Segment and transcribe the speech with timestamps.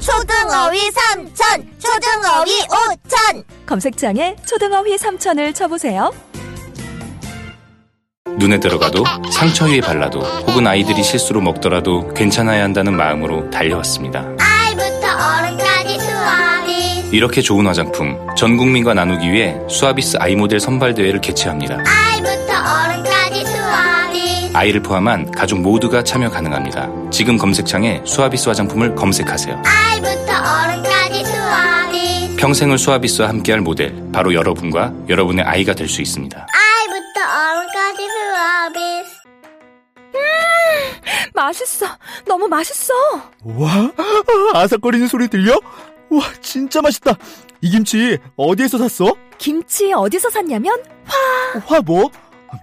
[0.00, 3.44] 초등어휘 삼천, 초등어휘 오천.
[3.66, 6.12] 검색창에 초등어휘 3천을 쳐보세요.
[8.38, 9.02] 눈에 들어가도
[9.32, 14.26] 상처 위에 발라도 혹은 아이들이 실수로 먹더라도 괜찮아야 한다는 마음으로 달려왔습니다.
[14.38, 17.16] 아이부터 어른까지 수아비.
[17.16, 21.82] 이렇게 좋은 화장품 전 국민과 나누기 위해 수아비스 아이 모델 선발 대회를 개최합니다.
[21.84, 22.15] 수
[24.56, 26.88] 아이를 포함한 가족 모두가 참여 가능합니다.
[27.10, 29.62] 지금 검색창에 수아비스 화장품을 검색하세요.
[29.66, 32.36] 아이부터 어른까지 수아비.
[32.36, 36.46] 평생을 수아비스와 함께할 모델 바로 여러분과 여러분의 아이가 될 수 있습니다.
[36.50, 38.80] 아이부터 어른까지 수아비.
[41.34, 41.86] 맛있어.
[42.26, 42.94] 너무 맛있어.
[43.44, 43.90] 와,
[44.54, 45.52] 아삭거리는 소리 들려?
[46.08, 47.12] 와, 진짜 맛있다.
[47.60, 49.14] 이 김치 어디에서 샀어?
[49.36, 50.82] 김치 어디서 샀냐면
[51.66, 52.10] 화 뭐?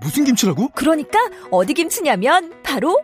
[0.02, 0.70] 무슨 김치라고?
[0.76, 1.18] 그러니까
[1.52, 3.00] 어디 김치냐면 바로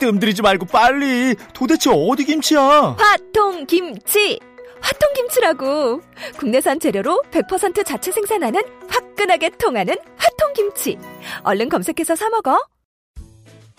[0.00, 1.34] 뜸들이지 말고 빨리.
[1.52, 2.96] 도대체 어디 김치야?
[2.98, 4.38] 화통 김치.
[4.80, 6.00] 화통 김치라고.
[6.38, 10.96] 국내산 재료로 100% 자체 생산하는 화끈하게 통하는 화통 김치.
[11.42, 12.58] 얼른 검색해서 사 먹어.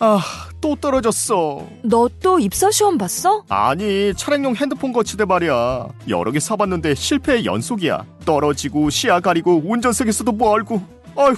[0.02, 0.22] 아,
[0.62, 1.68] 또 떨어졌어.
[1.84, 3.44] 너 또 입사 시험 봤어?
[3.50, 5.88] 아니, 차량용 핸드폰 거치대 말이야.
[6.10, 8.06] 여러 개 사봤는데 실패의 연속이야.
[8.26, 10.82] 떨어지고 시야 가리고 운전석에서도 멀고.
[11.18, 11.36] 아휴,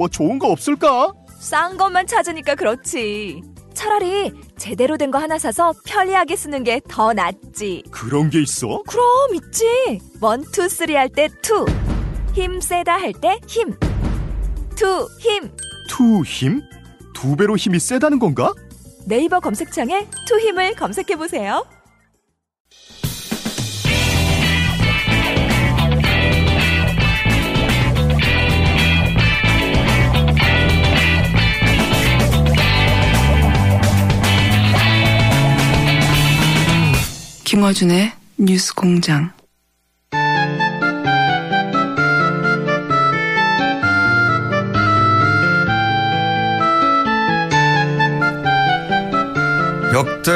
[0.00, 1.12] 뭐 좋은 거 없을까?
[1.38, 3.42] 싼 것만 찾으니까 그렇지.
[3.74, 7.82] 차라리 제대로 된 거 하나 사서 편리하게 쓰는 게 더 낫지.
[7.90, 8.82] 그런 게 있어?
[8.88, 10.00] 그럼 있지.
[10.22, 11.66] one, two, three 할 때 two.
[12.32, 13.74] 힘 세다 할 때 힘.
[14.74, 15.50] 투, 힘.
[15.86, 16.62] 투 힘?
[17.12, 18.54] 두 배로 힘이 세다는 건가?
[19.04, 21.66] 네이버 검색창에 투 힘을 검색해 보세요.
[37.50, 39.32] 김어준의 뉴스 공장.
[49.92, 50.30] 역대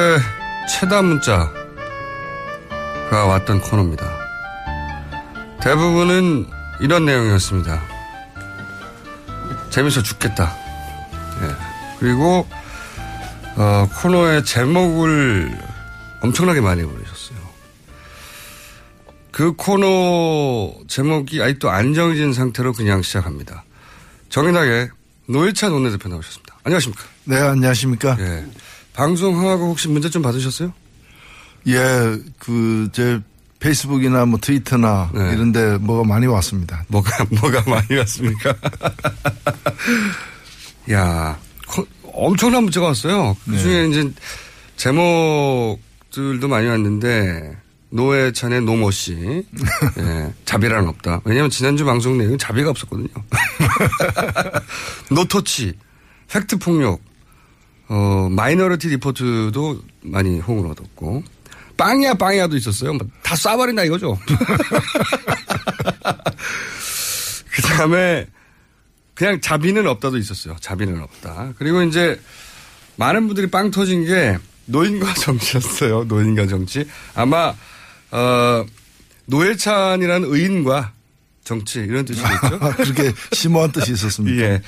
[0.69, 1.53] 최다 문자가
[3.13, 4.05] 왔던 코너입니다.
[5.63, 6.49] 대부분은
[6.81, 7.81] 이런 내용이었습니다.
[9.71, 10.53] 재밌어 죽겠다.
[11.43, 11.55] 예.
[12.01, 12.45] 그리고
[13.57, 15.74] 어, 코너의 제목을
[16.25, 17.39] 엄청나게 많이 보내셨어요.
[19.31, 23.65] 그 코너 제목이 아직도 안 정해진 상태로 그냥 시작합니다.
[24.31, 24.89] 정인하게
[25.27, 26.57] 노회찬 원내대표 나오셨습니다.
[26.65, 27.05] 안녕하십니까?
[27.25, 28.17] 네, 안녕하십니까?
[28.21, 28.45] 예.
[28.95, 30.73] 방송하고 혹시 문자 좀 받으셨어요?
[31.67, 33.21] 예, 그, 제
[33.59, 35.33] 페이스북이나 뭐 트위터나 네.
[35.33, 36.85] 이런데 뭐가 많이 왔습니다.
[36.89, 38.55] 뭐가, 뭐가 많이 왔습니까?
[40.93, 43.37] 야, 코- 엄청난 문자가 왔어요.
[43.45, 44.11] 그 중에 이제
[44.77, 45.79] 제목
[46.15, 47.57] 들도 많이 왔는데,
[47.91, 49.45] 노회찬의 노모 씨.
[49.99, 51.23] 예, 자비란 없다.
[51.25, 53.09] 왜냐면 지난주 방송 내용은 자비가 없었거든요.
[55.11, 55.75] no touch,
[56.29, 57.01] fact 폭력,
[57.89, 61.25] 어, Minority Report도 많이 호응을 얻었고,
[61.77, 62.93] 빵이야, 빵이야도 있었어요.
[62.93, 64.17] 뭐다 쏴버린다 이거죠.
[67.51, 68.29] 그 다음에,
[69.15, 70.55] 그냥 자비는 없다도 있었어요.
[70.61, 71.55] 자비는 없다.
[71.59, 72.21] 그리고 이제,
[72.97, 76.05] 많은 분들이 빵 터진 게, 노인과 정치였어요.
[76.05, 76.87] 노인과 정치.
[77.15, 77.55] 아마,
[78.11, 78.65] 어,
[79.27, 80.93] 노회찬이라는 의인과
[81.45, 82.59] 정치, 이런 뜻이겠죠?
[82.61, 84.43] 아, 그렇게 심오한 뜻이 있었습니까?
[84.43, 84.63] 예.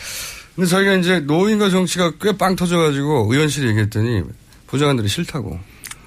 [0.54, 4.22] 근데 저희가 이제 노인과 정치가 꽤 빵 터져가지고 의원실에 얘기했더니
[4.66, 5.58] 부장관들이 싫다고.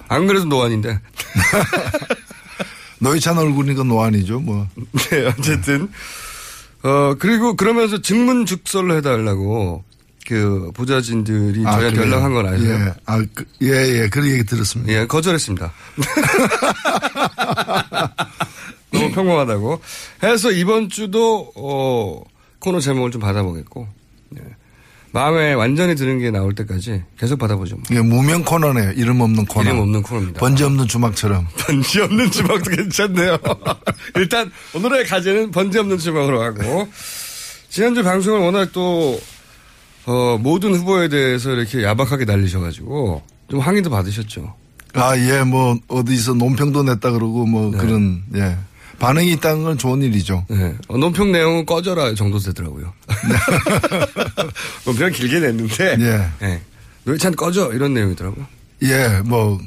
[0.08, 1.00] 안 그래도 노안인데.
[3.00, 4.68] 노회찬 얼굴이니까 노안이죠, 뭐.
[5.12, 5.90] 네, 어쨌든.
[6.84, 9.84] 어, 그리고 그러면서 증문 즉설로 해달라고
[10.30, 12.12] 그 부자진들이 아, 저희한테 그래요?
[12.14, 12.72] 연락한 건 아세요?
[12.72, 14.94] 예, 아, 그, 예, 예, 그런 얘기 들었습니다.
[14.94, 15.74] 예, 거절했습니다.
[18.94, 19.82] 너무 평범하다고.
[20.22, 22.22] 해서 이번 주도, 어,
[22.60, 23.88] 코너 제목을 좀 받아보겠고,
[24.38, 24.42] 예.
[25.14, 27.78] 마음에 완전히 드는 게 나올 때까지 계속 받아보죠.
[27.78, 27.84] 뭐.
[27.90, 28.92] 이게 무명 코너네요.
[28.92, 29.68] 이름 없는 코너.
[29.68, 30.40] 이름 없는 코너입니다.
[30.40, 31.48] 번지 없는 주막처럼.
[31.58, 33.40] 번지 없는 주먹도 괜찮네요.
[34.16, 36.88] 일단 오늘의 가제는 번지 없는 주먹으로 하고
[37.70, 39.20] 지난주 방송을 워낙 또
[40.06, 44.56] 어, 모든 후보에 대해서 이렇게 야박하게 날리셔가지고 좀 항의도 받으셨죠.
[44.94, 47.78] 아, 예, 뭐, 어디서 논평도 냈다 그러고, 뭐, 네.
[47.78, 48.58] 그런, 예.
[48.98, 50.46] 반응이 있다는 건 좋은 일이죠.
[50.50, 50.76] 네.
[50.88, 52.92] 어, 논평 내용은 꺼져라 정도 되더라고요.
[54.86, 55.98] 논평 길게 냈는데.
[56.00, 56.46] 예.
[56.46, 56.62] 네.
[57.04, 58.46] 노회찬 꺼져 이런 내용이더라고요.
[58.84, 59.60] 예, 뭐,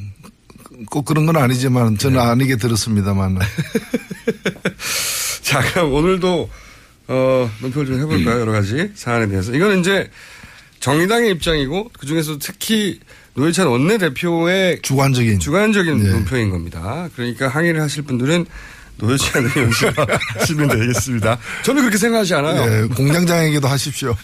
[0.90, 3.38] 꼭 그런 건 아니지만 저는 아니게 들었습니다만.
[5.42, 6.50] 자, 그럼 오늘도
[7.12, 8.40] 어, 논평을 좀 해볼까요?
[8.40, 9.52] 여러 가지 사안에 대해서.
[9.52, 10.10] 이거는 이제
[10.80, 13.00] 정의당의 입장이고 그 중에서 특히
[13.34, 16.10] 노회찬 원내대표의 주관적인 주관적인 예.
[16.10, 17.08] 논평인 겁니다.
[17.14, 18.46] 그러니까 항의를 하실 분들은
[18.96, 19.92] 노회찬 의원실
[20.38, 21.38] 하시면 되겠습니다.
[21.64, 22.62] 저는 그렇게 생각하지 않아요.
[22.62, 24.16] 예, 공장장에게도 하십시오.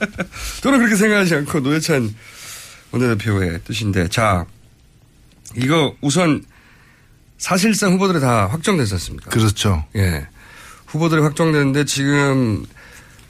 [0.62, 2.14] 저는 그렇게 생각하지 않고 노회찬
[2.92, 4.46] 원내대표의 뜻인데 자
[5.56, 6.42] 이거 우선
[7.36, 9.30] 사실상 후보들이 다 확정되지 않습니까?
[9.30, 9.84] 그렇죠.
[9.96, 10.26] 예.
[10.90, 12.64] 후보들이 확정됐는데 지금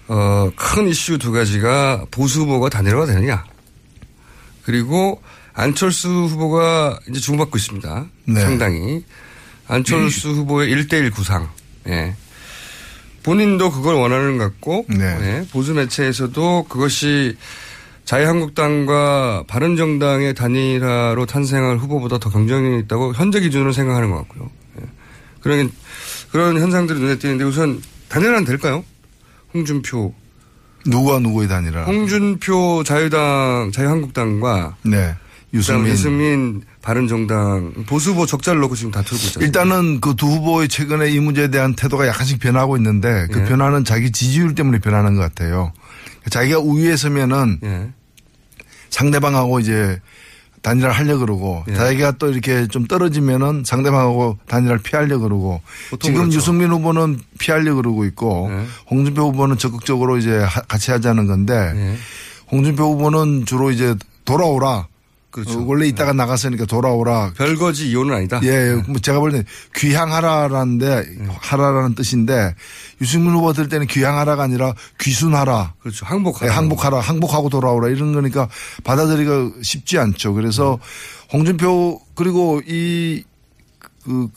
[0.09, 3.45] 어, 큰 이슈 두 가지가 보수 후보가 단일화가 되느냐
[4.65, 5.23] 그리고
[5.53, 8.07] 안철수 후보가 이제 주목받고 있습니다.
[8.27, 8.41] 네.
[8.41, 9.05] 상당히
[9.69, 11.49] 안철수 후보의 1대1 구상.
[11.89, 12.15] 예.
[13.23, 15.05] 본인도 그걸 원하는 것 같고 네.
[15.05, 15.47] 예.
[15.53, 17.37] 보수 매체에서도 그것이
[18.05, 24.51] 자유한국당과 바른정당의 단일화로 탄생할 후보보다 더 경쟁력이 있다고 현재 기준으로 생각하는 것 같고요.
[24.81, 24.85] 예.
[25.41, 25.71] 그런
[26.33, 28.85] 그런 현상들이 눈에 띄는데 우선 단일화는 될까요?
[29.55, 30.15] 홍준표,
[30.87, 31.85] 누구와 누구의 단일화?
[31.85, 35.15] 홍준표 자유당 자유한국당과 네.
[35.53, 36.63] 유승민, 유승민.
[36.83, 39.47] 바른정당 보수 후보 적자를 놓고 지금 다투고 있잖아요.
[39.47, 43.45] 일단은 그 두 후보의 최근에 이 문제에 대한 태도가 약간씩 변하고 있는데 그 예.
[43.45, 45.73] 변화는 자기 지지율 때문에 변하는 것 같아요.
[46.31, 47.91] 자기가 우위에 서면은 예.
[48.89, 50.01] 상대방하고 이제
[50.63, 51.75] 단일화를 하려고 그러고 예.
[51.75, 55.61] 자기가 또 이렇게 좀 떨어지면은 상대방하고 단일화를 피하려고 그러고
[56.01, 56.37] 지금 그렇죠.
[56.37, 58.65] 유승민 후보는 피하려고 그러고 있고 예.
[58.91, 61.95] 홍준표 후보는 적극적으로 이제 하- 같이 하자는 건데 예.
[62.53, 64.87] 홍준표 후보는 주로 이제 돌아오라.
[65.31, 65.61] 그렇죠.
[65.61, 67.33] 어, 원래 있다가 나갔으니까 돌아오라.
[67.37, 68.41] 별거지 이혼은 아니다.
[68.43, 69.45] 예, 뭐 제가 볼때
[69.77, 72.55] 귀향하라라는데 하라라는 뜻인데
[73.01, 75.75] 유승민 후보 들 때는 귀향하라가 아니라 귀순하라.
[75.81, 76.05] 그렇죠.
[76.07, 76.51] 항복하라.
[76.51, 78.49] 예, 항복하라, 항복하고 돌아오라 이런 거니까
[78.85, 80.35] 받아들이기가 쉽지 않죠.
[80.35, 80.79] 그래서
[81.33, 83.25] 홍준표 그리고 이
[84.05, 84.29] 그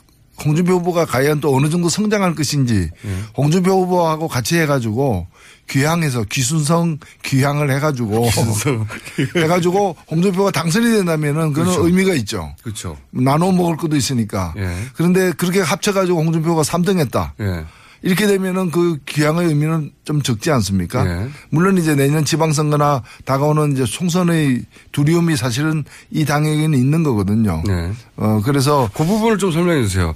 [0.43, 2.89] 홍준표 후보가 과연 또 어느 정도 성장할 것인지
[3.37, 5.27] 홍준표 후보하고 같이 해가지고
[5.69, 8.29] 귀향해서 귀순성 귀향을 해가지고
[9.35, 11.85] 해가지고 홍준표가 당선이 된다면은 그는 그렇죠.
[11.85, 12.53] 의미가 있죠.
[12.63, 12.97] 그렇죠.
[13.11, 14.53] 나눠 먹을 것도 있으니까.
[14.57, 14.75] 예.
[14.95, 17.31] 그런데 그렇게 합쳐가지고 홍준표가 3등했다.
[17.39, 17.65] 예.
[18.03, 21.07] 이렇게 되면은 그 귀향의 의미는 좀 적지 않습니까?
[21.07, 21.29] 예.
[21.49, 27.63] 물론 이제 내년 지방선거나 다가오는 이제 총선의 두려움이 사실은 이 당에게는 있는 거거든요.
[27.65, 27.91] 네.
[28.17, 30.13] 어, 그래서 그 부분을 좀 설명해 주세요.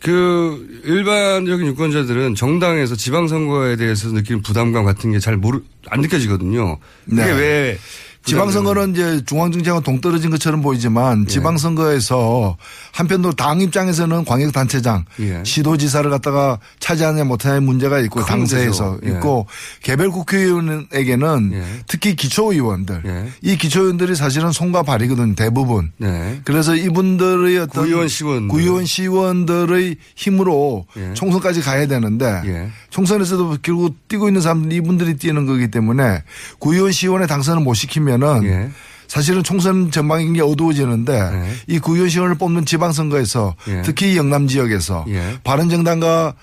[0.00, 6.78] 그 일반적인 유권자들은 정당에서 지방선거에 대해서 느끼는 부담감 같은 게 잘 모르 안 느껴지거든요.
[7.08, 7.32] 그게 네.
[7.32, 7.78] 왜
[8.24, 11.26] 지방선거는 이제 중앙정치하고 동떨어진 것처럼 보이지만 예.
[11.26, 12.56] 지방선거에서
[12.92, 15.42] 한편으로 당 입장에서는 광역단체장, 예.
[15.44, 18.98] 시도지사를 갖다가 차지하냐 못하냐의 문제가 있고 큰 당세에서.
[19.04, 19.10] 예.
[19.10, 19.46] 있고
[19.82, 21.62] 개별 국회의원에게는 예.
[21.86, 23.28] 특히 기초의원들 예.
[23.42, 25.92] 이 기초의원들이 사실은 손과 발이거든요 대부분.
[25.98, 26.40] 네.
[26.44, 28.48] 그래서 이분들의 어떤 구의원, 시의원들.
[28.48, 31.12] 구의원 시의원들의 힘으로 예.
[31.14, 32.70] 총선까지 가야 되는데 예.
[32.90, 36.22] 총선에서도 결국 뛰고 있는 사람들이 이분들이 뛰는 거기 때문에
[36.58, 38.70] 구의원 시의원의 당선을 못 시키면 은 예.
[39.08, 41.50] 사실은 총선 전망이 어두워지는데 예.
[41.66, 43.82] 이 구의원 시의원을 뽑는 지방선거에서 예.
[43.82, 45.38] 특히 영남 지역에서 예.
[45.44, 46.34] 바른정당과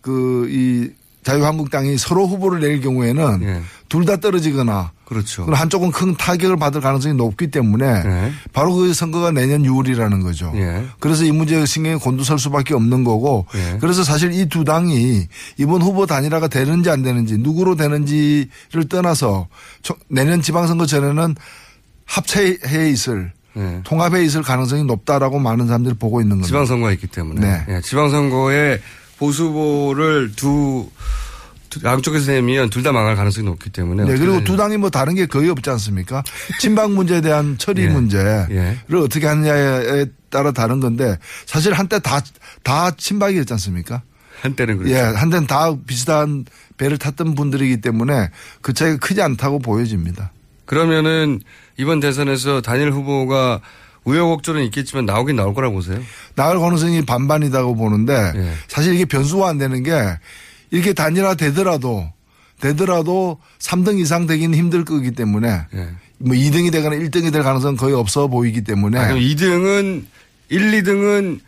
[0.00, 0.90] 그 이
[1.24, 3.62] 자유한국당이 서로 후보를 낼 경우에는 예.
[3.88, 5.44] 둘다 떨어지거나 그렇죠.
[5.52, 8.32] 한쪽은 큰 타격을 받을 가능성이 높기 때문에 예.
[8.52, 10.50] 바로 그 선거가 내년 6월이라는 거죠.
[10.56, 10.84] 예.
[10.98, 13.78] 그래서 이 문제에 신경이 곤두설 수밖에 없는 거고 예.
[13.78, 15.26] 그래서 사실 이 두 당이
[15.58, 19.46] 이번 후보 단일화가 되는지 안 되는지 누구로 되는지를 떠나서
[19.82, 21.34] 초- 내년 지방선거 전에는
[22.06, 23.80] 합체해 있을 예.
[23.84, 26.48] 통합해 있을 가능성이 높다라고 많은 사람들이 보고 있는 겁니다.
[26.48, 27.40] 지방선거가 있기 때문에.
[27.40, 27.64] 네.
[27.76, 28.80] 예, 지방선거에
[29.22, 30.90] 보수 후보를 두,
[31.70, 34.04] 두 양쪽에서 내면 둘 다 망할 가능성이 높기 때문에.
[34.04, 34.42] 네, 그리고.
[34.42, 36.24] 두 당이 뭐 다른 게 거의 없지 않습니까?
[36.58, 37.88] 친박 문제에 대한 처리 예.
[37.88, 38.96] 문제를 예.
[38.96, 42.20] 어떻게 하느냐에 따라 다른 건데 사실 한때 다,
[42.64, 44.02] 다 친박이었지 않습니까?
[44.40, 44.92] 한때는 그렇죠.
[44.92, 46.44] 예, 한때는 다 비슷한
[46.76, 50.32] 배를 탔던 분들이기 때문에 그 차이가 크지 않다고 보여집니다.
[50.64, 51.40] 그러면은
[51.76, 53.60] 이번 대선에서 단일 후보가
[54.04, 56.00] 우여곡절은 있겠지만 나오긴 나올 거라고 보세요.
[56.34, 58.52] 나올 가능성이 반반이라고 보는데 예.
[58.68, 59.92] 사실 이게 변수가 안 되는 게
[60.70, 62.10] 이렇게 단일화 되더라도
[62.60, 65.88] 되더라도 3등 이상 되기는 힘들 거기 때문에 예.
[66.18, 70.04] 뭐 2등이 되거나 1등이 될 가능성은 거의 없어 보이기 때문에 아, 그럼 2등은
[70.48, 71.40] 1, 2등은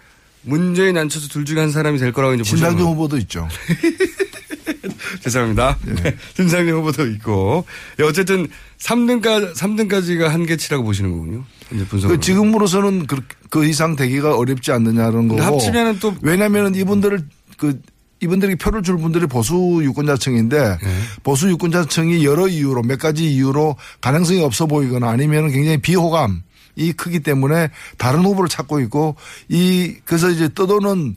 [0.42, 3.48] 문재인 안철수 둘 중에 한 사람이 될 거라고 이제 보시는 후보도 있죠.
[5.22, 5.78] 죄송합니다.
[5.84, 6.16] 네.
[6.36, 7.64] 심상정 후보도 있고.
[8.00, 11.44] 예, 어쨌든 3등까지, 3등까지가 한계치라고 보시는 거군요.
[11.74, 12.16] 이제 분석을.
[12.16, 15.42] 그 지금으로서는 그, 그 이상 되기가 어렵지 않느냐는 거고.
[15.42, 17.26] 합치면은 또 왜냐하면 이분들을
[17.58, 17.80] 그
[18.20, 20.98] 이분들이 표를 줄 분들이 보수 유권자층인데 네.
[21.22, 26.42] 보수 유권자층이 여러 이유로 몇 가지 이유로 가능성이 없어 보이거나 아니면 굉장히 비호감
[26.76, 29.16] 이 크기 때문에 다른 후보를 찾고 있고
[29.48, 31.16] 이 그래서 이제 떠도는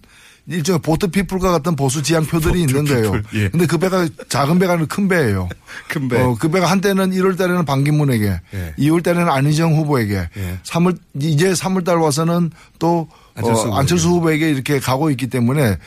[0.49, 3.11] 일종의 보트 피플과 같은 보수 지향표들이 있는 거예요.
[3.11, 3.49] 피플, 예.
[3.49, 5.49] 근데 그 배가 작은 배가 아니라 큰 배예요.
[5.89, 6.21] 큰 배.
[6.21, 8.73] 어, 그 배가 한때는 1월 달에는 반기문에게, 예.
[8.79, 10.59] 2월 달에는 안희정 후보에게, 예.
[10.63, 13.79] 3월 이제 3월 달 와서는 또 안철수 어, 후보에게.
[13.79, 15.77] 안철수 후보에게 이렇게 가고 있기 때문에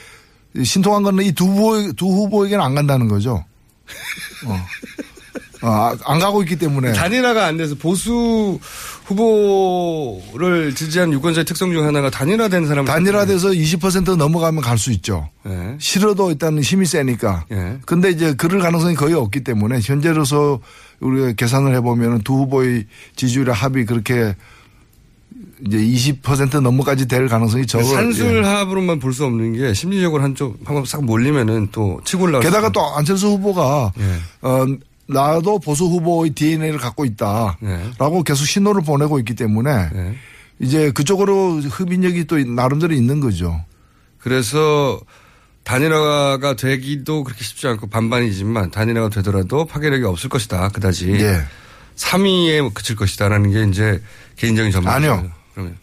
[0.62, 3.44] 신통한 거는 이두 후보 두 후보에게는 안 간다는 거죠.
[4.46, 4.66] 어.
[5.62, 8.58] 어, 안 가고 있기 때문에 단일화가 안 돼서 보수
[9.04, 12.84] 후보를 지지한 유권자의 특성 중 하나가 단일화된 사람.
[12.84, 15.28] 단일화돼서 20% 넘어가면 갈 수 있죠.
[15.44, 15.76] 네.
[15.78, 17.44] 싫어도 일단 힘이 세니까.
[17.52, 17.76] 예.
[17.84, 20.60] 근데 이제 그럴 가능성이 거의 없기 때문에 현재로서
[21.00, 22.86] 우리가 계산을 해보면 두 후보의
[23.16, 24.34] 지지율의 합이 그렇게
[25.66, 27.90] 이제 20% 넘어까지 될 가능성이 적어요.
[27.90, 27.94] 예.
[27.94, 32.42] 산술합으로만 볼수 없는 게 심리적으로 한쪽 한번 싹 몰리면은 또 치고 올라가.
[32.42, 34.04] 게다가 또 안철수 후보가 예.
[34.40, 34.64] 어,
[35.12, 38.22] 나도 보수 후보의 DNA를 갖고 있다라고 네.
[38.24, 40.14] 계속 신호를 보내고 있기 때문에 네.
[40.58, 43.64] 이제 그쪽으로 흡인력이 또 나름대로 있는 거죠.
[44.18, 45.00] 그래서
[45.64, 50.68] 단일화가 되기도 그렇게 쉽지 않고 반반이지만 단일화가 되더라도 파괴력이 없을 것이다.
[50.68, 51.12] 그다지.
[51.12, 51.42] 예.
[51.96, 54.02] 3위에 그칠 것이다라는 게 이제
[54.36, 54.94] 개인적인 전망.
[54.94, 55.30] 아니요.
[55.52, 55.76] 그러면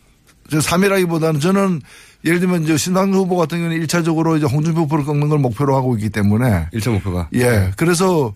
[0.49, 1.81] 저 3위라기보다는 저는
[2.25, 5.95] 예를 들면 이제 신당 후보 같은 경우는 1차적으로 이제 홍준표 후보를 꺾는 걸 목표로 하고
[5.95, 7.29] 있기 때문에 1차 목표가.
[7.35, 7.71] 예.
[7.77, 8.33] 그래서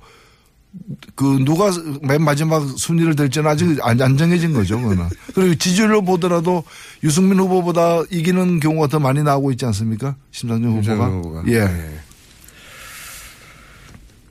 [1.15, 1.69] 그 누가
[2.01, 4.79] 맨 마지막 순위를 될지는 아직 안, 안 정해진 거죠.
[4.79, 5.07] 그거는.
[5.33, 6.63] 그리고 지지율로 보더라도
[7.03, 10.15] 유승민 후보보다 이기는 경우가 더 많이 나오고 있지 않습니까?
[10.31, 11.07] 심상정 후보가.
[11.07, 11.43] 후보가.
[11.47, 11.55] 예.
[11.55, 11.99] 예.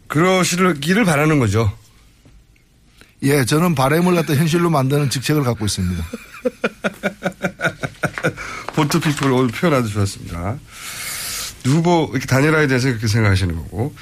[0.09, 1.70] 그러시기를 바라는 거죠.
[3.23, 3.44] 예.
[3.44, 6.04] 저는 바램을 갖다 현실로 만드는 직책을 갖고 있습니다.
[8.75, 10.59] 보트 피플 오늘 표현 아주 좋았습니다.
[11.62, 13.94] 누구 이렇게 단일화에 대해서 그렇게 생각하시는 거고.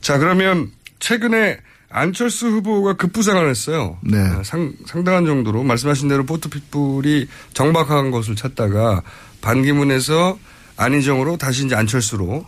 [0.00, 0.70] 자 그러면
[1.00, 1.58] 최근에
[1.92, 3.98] 안철수 후보가 급부상을 했어요.
[4.02, 4.18] 네.
[4.18, 9.02] 어, 상, 상당한 정도로 말씀하신 대로 피플이 정박한 것을 찾다가
[9.40, 10.38] 반기문에서
[10.76, 12.44] 안희정으로 다시 이제 안철수로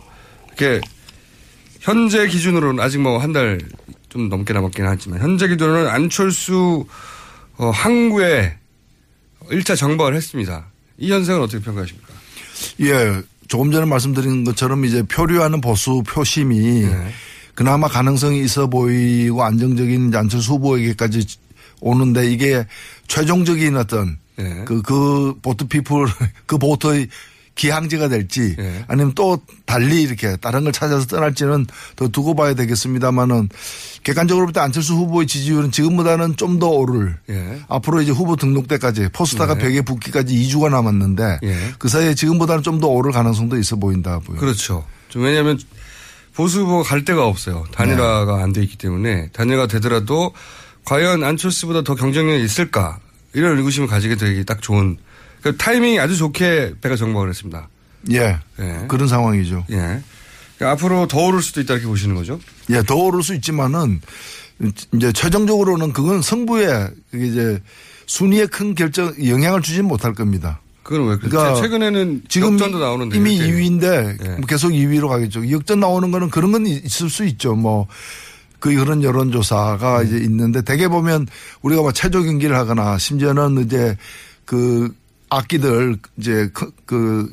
[0.47, 0.81] 이렇게
[1.81, 3.59] 현재 기준으로는 아직 뭐 한 달
[4.09, 6.85] 좀 넘게 남았긴 하지만 현재 기준으로는 안철수
[7.57, 8.57] 어, 항구에
[9.51, 10.67] 1차 정박을 했습니다.
[10.97, 12.07] 이 현상은 어떻게 평가하십니까?
[12.81, 13.21] 예.
[13.49, 17.11] 조금 전에 말씀드린 것처럼 이제 표류하는 보수 표심이 네.
[17.55, 21.25] 그나마 가능성이 있어 보이고 안정적인 안철수 후보에게까지
[21.81, 22.65] 오는데 이게
[23.07, 24.63] 최종적인 어떤 네.
[24.65, 26.07] 그, 그 보트 피플,
[26.45, 27.07] 그 보트의
[27.55, 28.83] 기항지가 될지 네.
[28.89, 33.47] 아니면 또 달리 이렇게 다른 걸 찾아서 떠날지는 더 두고 봐야 되겠습니다만은
[34.03, 37.59] 객관적으로 볼 때 안철수 후보의 지지율은 지금보다는 좀 더 오를 예.
[37.69, 39.61] 앞으로 이제 후보 등록 때까지 포스터가 네.
[39.63, 41.57] 벽에 붙기까지 2주가 남았는데 예.
[41.79, 44.37] 그 사이에 지금보다는 좀 더 오를 가능성도 있어 보인다 보여.
[44.37, 44.85] 그렇죠.
[45.07, 45.57] 좀 왜냐하면
[46.35, 47.65] 보수 후보가 갈 데가 없어요.
[47.71, 50.33] 단일화가 안돼 있기 때문에 단일화가 되더라도
[50.83, 52.99] 과연 안철수보다 더 경쟁력이 있을까
[53.33, 54.97] 이런 의구심을 가지게 되기 딱 좋은
[55.41, 57.69] 그 타이밍이 아주 좋게 배가 정박을 했습니다.
[58.11, 58.39] 예.
[58.59, 58.85] 예.
[58.87, 59.65] 그런 상황이죠.
[59.71, 60.01] 예.
[60.57, 62.39] 그러니까 앞으로 더 오를 수도 있다 이렇게 보시는 거죠.
[62.69, 64.01] 예, 더 오를 수 있지만은
[64.93, 67.61] 이제 최종적으로는 그건 승부에 이제
[68.07, 70.59] 순위에 큰 결정 영향을 주지는 못할 겁니다.
[70.85, 71.17] 그건 왜?
[71.17, 73.51] 그러니까 최근에는 지금 역전도 나오는데 이미 이렇게.
[73.51, 74.29] 2위인데 예.
[74.35, 75.49] 뭐 계속 2위로 가겠죠.
[75.49, 77.55] 역전 나오는 거는 그런 건 있을 수 있죠.
[77.55, 77.87] 뭐.
[78.59, 80.05] 그 그런 여론조사가 음.
[80.05, 81.27] 이제 있는데 대개 보면
[81.61, 83.97] 우리가 뭐 체조 경기를 하거나 심지어는 이제
[84.45, 84.91] 그
[85.29, 87.29] 악기들 이제 그, 그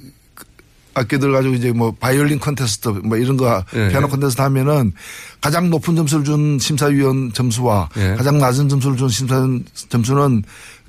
[0.95, 3.89] 악기들 가지고 이제 뭐 바이올린 콘테스트 뭐 이런 거 예.
[3.89, 4.93] 피아노 콘테스트 하면은
[5.41, 8.15] 가장 높은 점수를 준 심사위원 점수와 예.
[8.15, 10.43] 가장 낮은 점수를 준 심사위원 점수는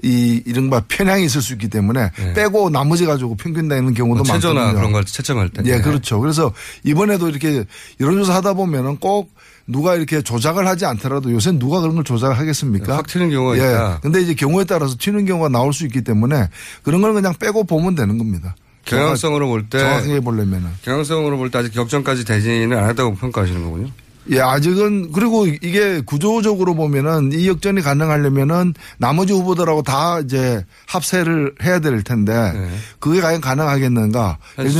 [0.03, 2.33] 이 이른바 편향이 있을 수 있기 때문에 예.
[2.33, 4.79] 빼고 나머지 가지고 평균 내는 경우도 뭐 체조나 많거든요.
[4.79, 5.63] 그런 걸 채점할 때.
[5.65, 6.19] 예, 그렇죠.
[6.19, 6.51] 그래서
[6.83, 7.63] 이번에도 이렇게
[8.00, 9.33] 여론조사 하다 보면은 꼭
[9.65, 12.98] 누가 이렇게 조작을 하지 않더라도 요새 누가 그런 걸 조작을 하겠습니까?
[12.98, 13.62] 확 튀는 경우가 예.
[13.62, 14.00] 있다.
[14.01, 16.50] 근데 이제 경우에 따라서 튀는 경우가 나올 수 있기 때문에
[16.83, 18.55] 그런 걸 그냥 빼고 보면 되는 겁니다.
[18.85, 20.69] 경향성으로 볼 때 정확하게 보려면은.
[20.83, 23.89] 경향성으로 볼 때 아직 격전까지 되지는 않았다고 평가하시는 거군요.
[24.31, 31.79] 예, 아직은 그리고 이게 구조적으로 보면은 이 역전이 가능하려면은 나머지 후보들하고 다 이제 합세를 해야
[31.79, 32.69] 될 텐데 네.
[32.99, 34.37] 그게 과연 가능하겠는가?
[34.59, 34.71] 예를.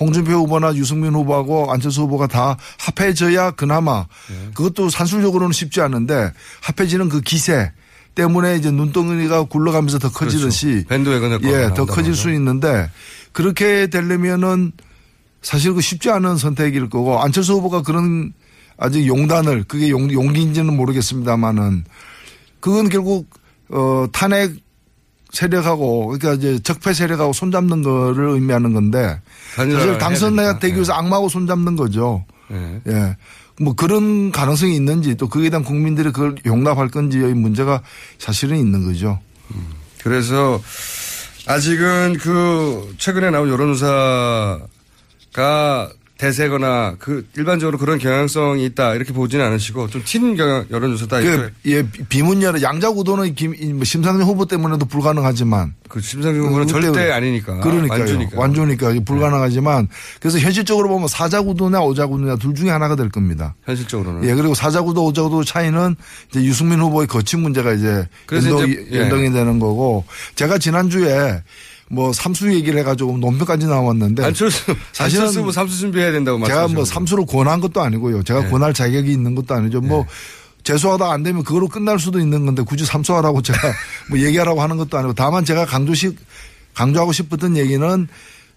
[0.00, 4.50] 홍준표 후보나 유승민 후보하고 안철수 후보가 다 합해져야 그나마 네.
[4.54, 6.32] 그것도 산술적으로는 쉽지 않은데
[6.62, 7.72] 합해지는 그 기세
[8.14, 10.88] 때문에 이제 눈덩이가 굴러가면서 더 커지듯이 그렇죠.
[10.88, 12.14] 밴드웨건을 예, 더 커질.
[12.16, 12.90] 수 있는데
[13.32, 14.72] 그렇게 되려면은
[15.42, 18.32] 사실 그 쉽지 않은 선택일 거고 안철수 후보가 그런
[18.76, 21.84] 아직 용단을 그게 용, 용기인지는 모르겠습니다만은
[22.60, 23.28] 그건 결국
[23.70, 24.56] 어 탄핵
[25.32, 29.20] 세력하고 그러니까 이제 적폐 세력하고 손잡는 거를 의미하는 건데
[29.54, 32.24] 사실 해야 되기 위해서 악마하고 손잡는 거죠.
[32.50, 32.80] 예.
[32.88, 33.16] 예.
[33.60, 37.82] 뭐 그런 가능성이 있는지 또 그에 대한 국민들이 그걸 용납할 건지의 문제가
[38.18, 39.20] 사실은 있는 거죠.
[40.02, 40.60] 그래서
[41.50, 44.68] 아직은 그 최근에 나온 여론조사가
[46.20, 51.82] 대세거나 그 일반적으로 그런 경향성이 있다 이렇게 보지는 않으시고 좀 튄 경향 여론조사다 그, 예,
[51.82, 55.72] 비문열의 양자구도는 김, 이 뭐, 심상정 후보 때문에도 불가능하지만.
[55.88, 57.10] 그 심상정 후보는 그 절대 때문에.
[57.12, 58.00] 아니니까 그러니까요.
[58.00, 58.38] 완주니까.
[58.38, 59.88] 완주니까 불가능하지만
[60.20, 63.54] 그래서 현실적으로 보면 사자구도냐 오자구도냐 둘 중에 하나가 될 겁니다.
[63.64, 65.96] 현실적으로는 예, 그리고 사자구도 오자구도 차이는
[66.30, 69.00] 이제 유승민 후보의 거친 문제가 이제 그래서 연동, 이제, 예.
[69.00, 71.42] 연동이 되는 거고 제가 지난 주에
[71.92, 76.84] 뭐 삼수 얘기를 해가지고 논평까지 나왔는데 안철수 사실은 안철수 뭐 삼수 준비해야 된다고 제가 뭐.
[76.84, 78.22] 삼수를 권한 것도 아니고요.
[78.22, 78.48] 제가 네.
[78.50, 79.80] 권할 자격이 있는 것도 아니죠.
[79.80, 80.06] 뭐
[80.62, 83.58] 재수하다 안 되면 그거로 끝날 수도 있는 건데 굳이 삼수하라고 제가
[84.08, 86.16] 뭐 얘기하라고 하는 것도 아니고 다만 제가 강조시
[86.74, 88.08] 강조하고 싶었던 얘기는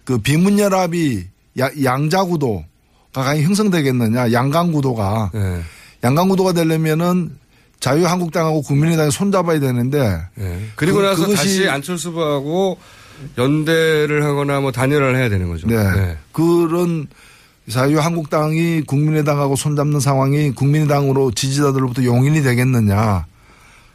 [0.04, 1.24] 그 비문연합이
[1.58, 2.64] 야- 양자구도가
[3.14, 5.60] 과연 형성되겠느냐 양강구도가 예.
[6.04, 7.36] 양강구도가 되려면은
[7.80, 10.60] 자유한국당하고 국민의당이 손잡아야 되는데 예.
[10.76, 12.78] 그리고 그- 나서 그것이- 다시 안철수 후보하고
[13.38, 15.66] 연대를 하거나 뭐 단일화를 해야 되는 거죠.
[15.66, 15.76] 네.
[15.76, 16.18] 네.
[16.32, 17.06] 그런
[17.70, 23.26] 자유한국당이 국민의당하고 손잡는 상황이 국민의당으로 지지자들로부터 용인이 되겠느냐.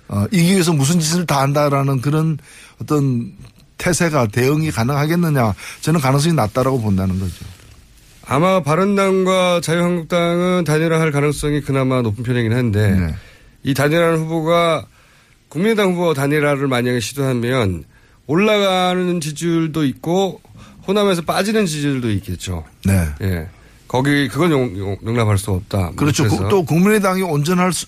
[0.08, 2.38] 어, 이기 위해서 무슨 짓을 다 한다라는 그런
[2.82, 3.32] 어떤
[3.78, 5.54] 태세가 대응이 가능하겠느냐.
[5.82, 7.46] 저는 가능성이 낮다라고 본다는 거죠.
[8.26, 13.16] 아마 바른당과 자유한국당은 단일화할 가능성이 그나마 높은 편이긴 한데 네.
[13.64, 14.86] 이 단일화하는 후보가
[15.48, 17.86] 국민의당 후보 단일화를 만약에 시도하면
[18.30, 20.40] 올라가는 지지율도 있고
[20.88, 22.64] 호남에서 빠지는 지지율도 있겠죠.
[22.86, 23.10] 네.
[23.22, 23.48] 예.
[23.88, 25.78] 거기 그건 용, 용, 용납할 수 없다.
[25.78, 26.26] 뭐 그렇죠.
[26.26, 27.88] 그래서 또 국민의당이 온전할 수,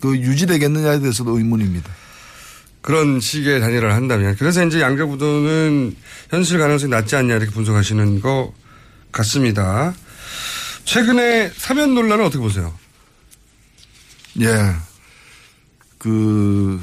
[0.00, 1.88] 그 유지되겠느냐에 대해서도 의문입니다.
[2.80, 5.94] 그런 식의 단일화를 한다면 그래서 이제 양자구도는
[6.30, 8.52] 현실 가능성이 낮지 않냐 이렇게 분석하시는 것
[9.12, 9.94] 같습니다.
[10.84, 12.74] 최근에 사면 논란은 어떻게 보세요?
[14.40, 14.48] 예.
[15.98, 16.80] 그,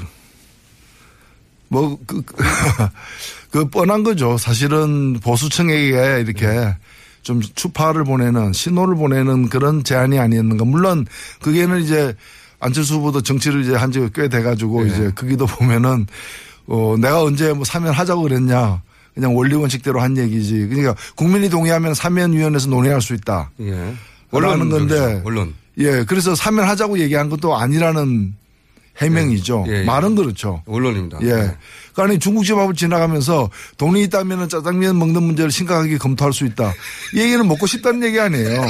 [1.70, 2.22] 뭐, 그,
[3.50, 4.36] 그 뻔한 거죠.
[4.36, 6.74] 사실은 보수층에게 이렇게
[7.22, 10.64] 좀 추파를 보내는 신호를 보내는 그런 제안이 아니었는가.
[10.64, 11.06] 물론
[11.40, 12.14] 그게는 이제
[12.58, 14.90] 안철수 후보도 정치를 이제 한 지가 꽤 돼가지고 네.
[14.90, 16.06] 이제 거기도 보면은
[16.66, 18.82] 어, 내가 언제 뭐 사면 하자고 그랬냐.
[19.14, 20.68] 그냥 원리 원칙대로 한 얘기지.
[20.68, 23.50] 그러니까 국민이 동의하면 사면위원회에서 논의할 수 있다.
[23.60, 23.94] 예.
[24.32, 24.98] 라는 건데.
[24.98, 25.22] 문제죠.
[25.24, 25.54] 언론.
[25.78, 28.34] 예, 그래서 사면하자고 얘기한 것도 아니라는
[29.00, 29.64] 해명이죠.
[29.68, 29.84] 예, 예.
[29.84, 30.62] 말은 그렇죠.
[30.66, 31.18] 언론입니다.
[31.22, 31.26] 예.
[31.28, 36.72] 그러니까 아니 중국집 앞을 지나가면서 돈이 있다면 짜장면 먹는 문제를 심각하게 검토할 수 있다.
[37.14, 38.60] 이 얘기는 먹고 싶다는 얘기 아니에요.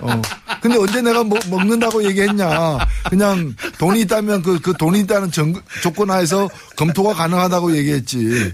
[0.00, 0.22] 어.
[0.60, 2.78] 근데 언제 내가 먹, 먹는다고 얘기했냐.
[3.10, 8.52] 그냥 돈이 있다면 그, 그 돈이 있다는 정, 조건 하에서 검토가 가능하다고 얘기했지.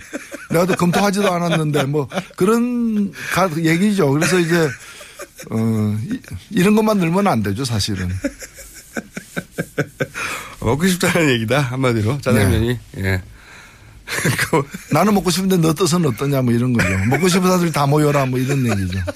[0.50, 4.10] 내가 또 검토하지도 않았는데 뭐 그런 가, 얘기죠.
[4.10, 4.68] 그래서 이제
[5.50, 8.08] 어, 이- 이런 것만 늘면 안 되죠, 사실은.
[10.60, 13.04] 먹고 싶다는 얘기다 한마디로 짜장면이 네.
[13.04, 13.22] 예.
[14.50, 16.88] 그 나는 먹고 싶은데 너 뜻은 어떠냐, 뭐 이런 거죠.
[17.06, 18.98] 먹고 싶은 사람들 다 모여라, 뭐 이런 얘기죠.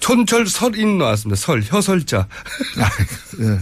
[0.00, 1.40] 촌철 설인 나왔습니다.
[1.40, 2.28] 설 혀설자.
[3.40, 3.58] 예.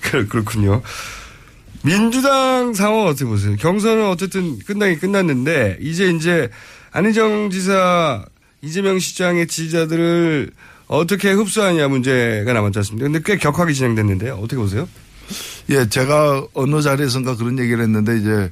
[0.00, 0.80] 그- 그렇군요.
[1.82, 3.56] 민주당 상황 어떻게 보세요?
[3.56, 6.48] 경선은 어쨌든 끝나긴 끝났는데 이제 이제
[6.92, 8.24] 안희정 지사
[8.64, 10.50] 이재명 시장의 지지자들을
[10.86, 13.08] 어떻게 흡수하냐 문제가 남았지 않습니까?
[13.08, 14.88] 근데 꽤 격하게 진행됐는데 어떻게 보세요?
[15.70, 18.50] 예, 제가 어느 자리에선가 그런 얘기를 했는데 이제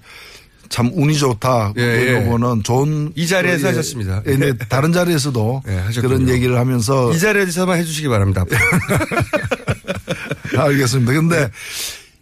[0.68, 1.75] 참 운이 좋다.
[1.77, 2.12] 예, 예.
[2.12, 3.12] 그 부분은 좋은.
[3.14, 4.22] 이 자리에서 예, 하셨습니다.
[4.27, 6.01] 예, 네, 다른 자리에서도 예.
[6.01, 8.44] 그런 얘기를 하면서 이 자리에서만 해주시기 바랍니다.
[10.57, 11.12] 알겠습니다.
[11.12, 11.51] 근데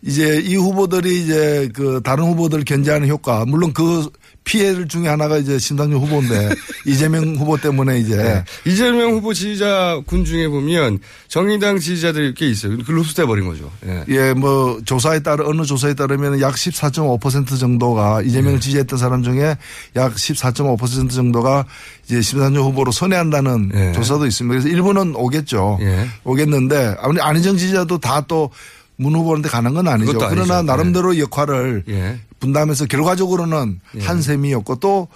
[0.03, 4.09] 이제 이 후보들이 이제 그 다른 후보들 견제하는 효과, 물론 그
[4.45, 6.51] 피해를 중에 하나가 이제 심상정 후보인데
[6.87, 8.45] 이재명 후보 때문에 이제 네.
[8.65, 10.99] 이재명 후보 지지자 군 중에 보면
[11.29, 12.77] 정의당 지지자들이 꽤 있어요.
[12.79, 13.71] 그걸 흡수돼 버린 거죠.
[13.87, 14.05] 예.
[14.09, 18.61] 예, 뭐 조사에 따라 어느 조사에 따르면 약 14.5% 정도가 이재명을 네.
[18.61, 19.57] 지지했던 사람 중에
[19.97, 21.67] 약 14.5% 정도가
[22.07, 23.93] 이제 심상정 후보로 선회한다는 예.
[23.93, 24.53] 조사도 있습니다.
[24.53, 25.79] 그래서 일부는 오겠죠.
[25.83, 26.09] 예.
[26.25, 28.51] 오겠는데 아무리 안희정 지지자도 다또
[28.97, 30.13] 문 후보한테 가는 건 아니죠.
[30.19, 30.63] 그러나 아니죠.
[30.63, 32.21] 나름대로 역할을 예.
[32.41, 34.01] 분담해서 결과적으로는 예.
[34.01, 35.09] 한 셈이었고 또,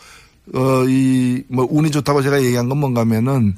[0.55, 3.57] 어, 이, 뭐, 운이 좋다고 제가 얘기한 건 뭔가 하면은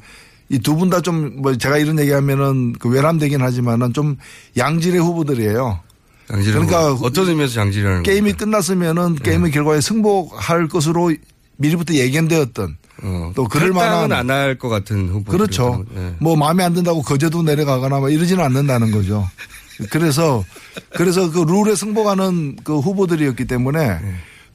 [0.48, 4.16] 이 두 분 다 좀 뭐 제가 이런 얘기 하면은 그 외람되긴 하지만은 좀
[4.56, 5.80] 양질의 후보들이에요.
[6.32, 8.38] 양질 그러니까 어떤 의미에서 양질이라는 게임이 겁니까?
[8.44, 9.22] 끝났으면은 예.
[9.30, 11.12] 게임의 결과에 승복할 것으로
[11.56, 15.32] 미리부터 예견되었던 어, 또 그럴 만한 안할 것 같은 후보.
[15.32, 15.84] 그렇죠.
[15.96, 16.14] 예.
[16.20, 19.28] 뭐 마음에 안 든다고 거제도 내려가거나 뭐 이러지는 않는다는 거죠.
[19.90, 20.44] 그래서
[20.90, 23.98] 그래서 그 룰에 승복하는 그 후보들이었기 때문에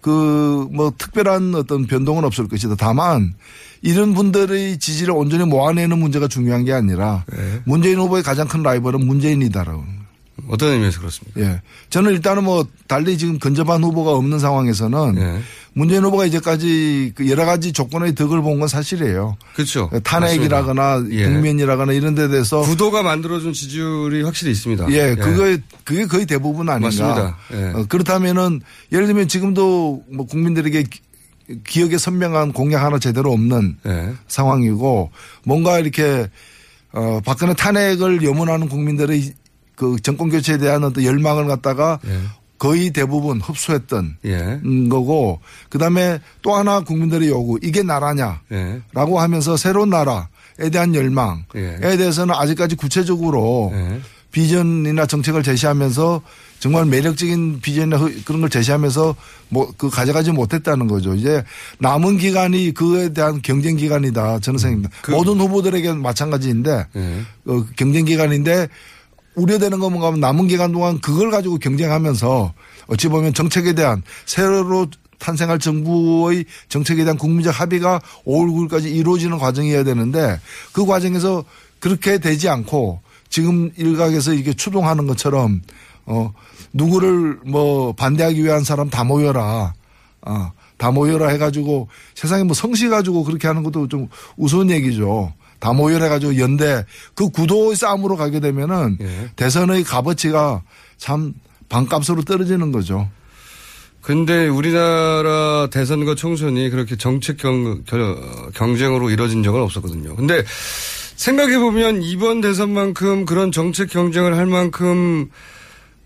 [0.01, 2.75] 그 뭐 특별한 어떤 변동은 없을 것이다.
[2.77, 3.33] 다만
[3.81, 7.25] 이런 분들의 지지를 온전히 모아내는 문제가 중요한 게 아니라
[7.65, 9.83] 문재인 후보의 가장 큰 라이벌은 문재인이다라고.
[10.47, 11.39] 어떤 의미에서 그렇습니까?
[11.41, 11.61] 예.
[11.91, 15.39] 저는 일단은 뭐 달리 지금 근접한 후보가 없는 상황에서는 예.
[15.73, 19.37] 문재인 후보가 이제까지 그 여러 가지 조건의 덕을 본 건 사실이에요.
[19.55, 19.89] 그렇죠.
[20.03, 21.05] 탄핵이라거나.
[21.11, 21.23] 예.
[21.25, 24.91] 국면이라거나 이런 데 대해서 구도가 만들어준 지지율이 확실히 있습니다.
[24.91, 26.87] 예, 그거 그게 거의 대부분 아닌가.
[26.87, 27.37] 맞습니다.
[27.53, 27.63] 예.
[27.73, 30.99] 어, 그렇다면은 예를 들면 지금도 뭐 국민들에게 기-
[31.65, 34.13] 기억에 선명한 공약 하나 제대로 없는 예.
[34.27, 35.11] 상황이고
[35.45, 36.27] 뭔가 이렇게
[36.93, 39.33] 어 박근혜 탄핵을 염원하는 국민들의
[39.75, 42.19] 그 정권 교체에 대한 어떤 열망을 갖다가 예.
[42.61, 44.35] 거의 대부분 흡수했던 예.
[44.63, 48.81] 음, 거고 그다음에 또 하나 국민들의 요구 이게 나라냐라고 예.
[49.17, 51.97] 하면서 새로운 나라에 대한 열망에 예.
[51.97, 53.99] 대해서는 아직까지 구체적으로 예.
[54.31, 56.21] 비전이나 정책을 제시하면서
[56.59, 59.15] 정말 매력적인 비전이나 흐- 그런 걸 제시하면서
[59.49, 61.15] 뭐 그 가져가지 못했다는 거죠.
[61.15, 61.43] 이제
[61.79, 64.37] 남은 기간이 그에 대한 경쟁 기간이다.
[64.39, 64.91] 저는 생각합니다.
[65.09, 67.21] 모든 후보들에게 마찬가지인데 예.
[67.47, 68.67] 어, 경쟁 기간인데
[69.35, 72.53] 우려되는 건 뭔가 하면 남은 기간 동안 그걸 가지고 경쟁하면서
[72.87, 74.87] 어찌 보면 정책에 대한 새로
[75.19, 80.39] 탄생할 정부의 정책에 대한 국민적 합의가 5월 9일까지 이루어지는 과정이어야 되는데
[80.73, 81.43] 그 과정에서
[81.79, 85.61] 그렇게 되지 않고 지금 일각에서 이게 추동하는 것처럼
[86.05, 86.33] 어
[86.73, 89.73] 누구를 뭐 반대하기 위한 사람 다 모여라.
[90.23, 95.33] 어, 다 모여라 해가지고 세상에 뭐 성씨 가지고 그렇게 하는 것도 좀 우스운 얘기죠.
[95.61, 99.29] 다 모여라 해가지고 연대 그 구도의 싸움으로 가게 되면은 예.
[99.37, 100.63] 대선의 값어치가
[100.97, 101.33] 참
[101.69, 103.07] 반값으로 떨어지는 거죠.
[104.01, 108.17] 근데 우리나라 대선과 총선이 그렇게 정책 경, 결-
[108.55, 110.15] 경쟁으로 이뤄진 적은 없었거든요.
[110.15, 110.43] 근데
[111.15, 115.29] 생각해보면 이번 대선만큼 그런 정책 경쟁을 할 만큼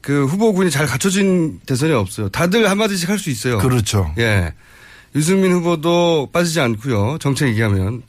[0.02, 2.28] 그 후보군이 잘 갖춰진 대선이 없어요.
[2.30, 3.58] 다들 한마디씩 할 수 있어요.
[3.60, 4.14] 그렇죠.
[4.18, 4.54] 예.
[5.16, 7.18] 유승민 후보도 빠지지 않고요.
[7.22, 8.04] 정책 얘기하면.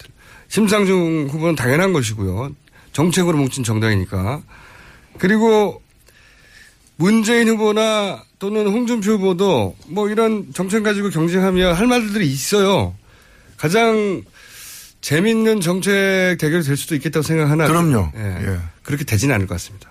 [0.49, 2.55] 심상중 후보는 당연한 것이고요.
[2.93, 4.43] 정책으로 뭉친 정당이니까.
[5.19, 5.83] 그리고
[6.97, 12.95] 문재인 후보나 또는 홍준표 후보도 뭐 이런 정책 가지고 경쟁하면 할 말들이 있어요.
[13.57, 14.23] 가장
[15.01, 17.67] 재밌는 정책 대결이 될 수도 있겠다고 생각하나.
[17.67, 18.13] 그럼요.
[18.17, 18.21] 예.
[18.21, 18.59] 예.
[18.83, 19.91] 그렇게 되지는 않을 것 같습니다.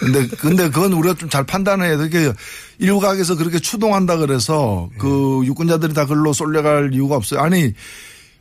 [0.00, 2.06] 근데 근데 그건 우리가 좀 잘 판단해야 돼.
[2.06, 2.32] 이게
[2.78, 7.40] 일각에서 그렇게 추동한다 그래서 그 유권자들이 다 글로 쏠려갈 이유가 없어요.
[7.40, 7.72] 아니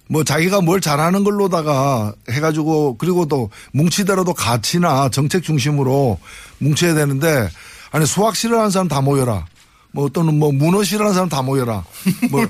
[0.08, 6.20] 뭐 자기가 뭘 잘하는 걸로다가 해가지고 그리고 또 뭉치더라도 가치나 정책 중심으로
[6.60, 7.50] 뭉쳐야 되는데
[7.92, 9.46] 아니 수학 싫어하는 사람 다 모여라.
[9.92, 11.84] 뭐 또는 뭐 문어 싫어하는 사람 다 모여라.
[12.30, 12.46] 뭐,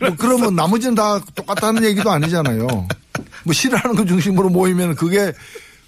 [0.00, 2.66] 뭐 그러면 나머지는 다 똑같다는 얘기도 아니잖아요.
[3.44, 5.32] 뭐 싫어하는 거 중심으로 모이면 그게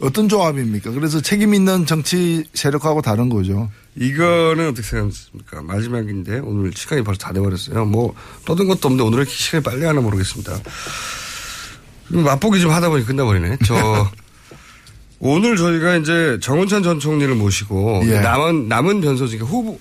[0.04, 0.90] 어떤 조합입니까?
[0.90, 3.70] 그래서 책임 있는 정치 세력하고 다른 거죠.
[3.96, 5.62] 이거는 어떻게 생각하십니까?
[5.62, 7.86] 마지막인데 오늘 시간이 벌써 다 돼버렸어요.
[7.86, 8.14] 뭐
[8.44, 10.58] 떠든 것도 없는데 오늘 왜 이렇게 시간이 빨리 가나 모르겠습니다.
[12.08, 13.58] 맛보기 좀 하다 보니 끝나버리네.
[13.64, 13.74] 저
[15.20, 18.20] 오늘 저희가 이제 정운찬 전 총리를 모시고 예.
[18.20, 19.78] 남은 남은 변소 중에 후보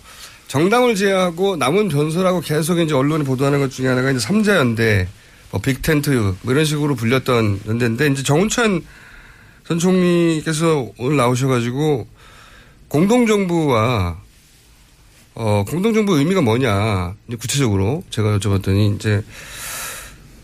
[0.47, 5.07] 정당을 제외하고 남은 변소라고 계속 이제 언론이 보도하는 것 중에 하나가 이제 삼자연대,
[5.51, 6.11] 뭐 빅텐트
[6.43, 8.83] 뭐 이런 식으로 불렸던 연대인데 이제 정운찬
[9.65, 12.07] 전 총리께서 오늘 나오셔가지고
[12.89, 14.17] 공동정부와
[15.35, 17.15] 어, 공동정부 의미가 뭐냐.
[17.39, 19.23] 구체적으로 제가 여쭤봤더니 이제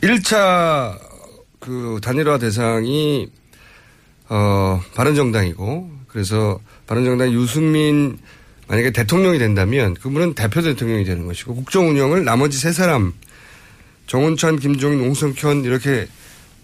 [0.02, 0.98] 1차
[1.60, 3.30] 그 단일화 대상이
[4.30, 8.18] 어, 바른정당이고 그래서 바른정당 유승민
[8.68, 13.14] 만약에 대통령이 된다면 그분은 대표 대통령이 되는 것이고 국정 운영을 나머지 세 사람
[14.08, 16.08] 정운찬, 김종인, 옹성현 이렇게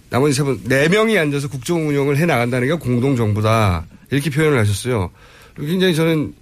[0.09, 3.85] 나머지 세 분, 네 명이 앉아서 국정 운영을 해 나간다는 게 공동정부다.
[4.11, 5.09] 이렇게 표현을 하셨어요.
[5.57, 6.33] 굉장히 저는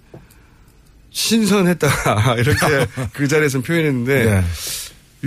[1.10, 2.34] 신선했다.
[2.38, 4.44] 이렇게 그 자리에서 표현했는데 네.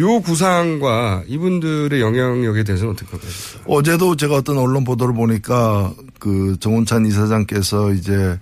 [0.02, 3.63] 요 구상과 이분들의 영향력에 대해서는 어떻게 생각하십니까?
[3.67, 8.38] 어제도 제가 어떤 언론 보도를 보니까 그 정운찬 이사장께서 이제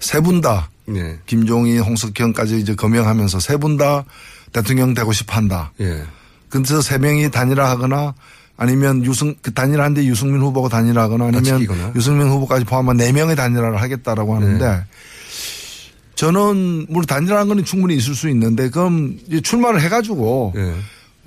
[0.00, 1.18] 세 분 다 네.
[1.26, 4.04] 김종인, 홍석현까지 이제 거명하면서 세 분 다
[4.52, 5.72] 대통령 되고 싶어 한다.
[5.80, 6.02] 예.
[6.48, 8.14] 근데서 세 명이 단일화하거나
[8.56, 11.92] 아니면 유승 그 단일화인데 유승민 후보가 단일화하거나 아니면 다치기거나.
[11.94, 14.84] 유승민 후보까지 포함한 네 명의 단일화를 하겠다라고 하는데 네.
[16.14, 20.74] 저는 물론 단일화한 건 충분히 있을 수 있는데 그럼 출마를 해가지고 예.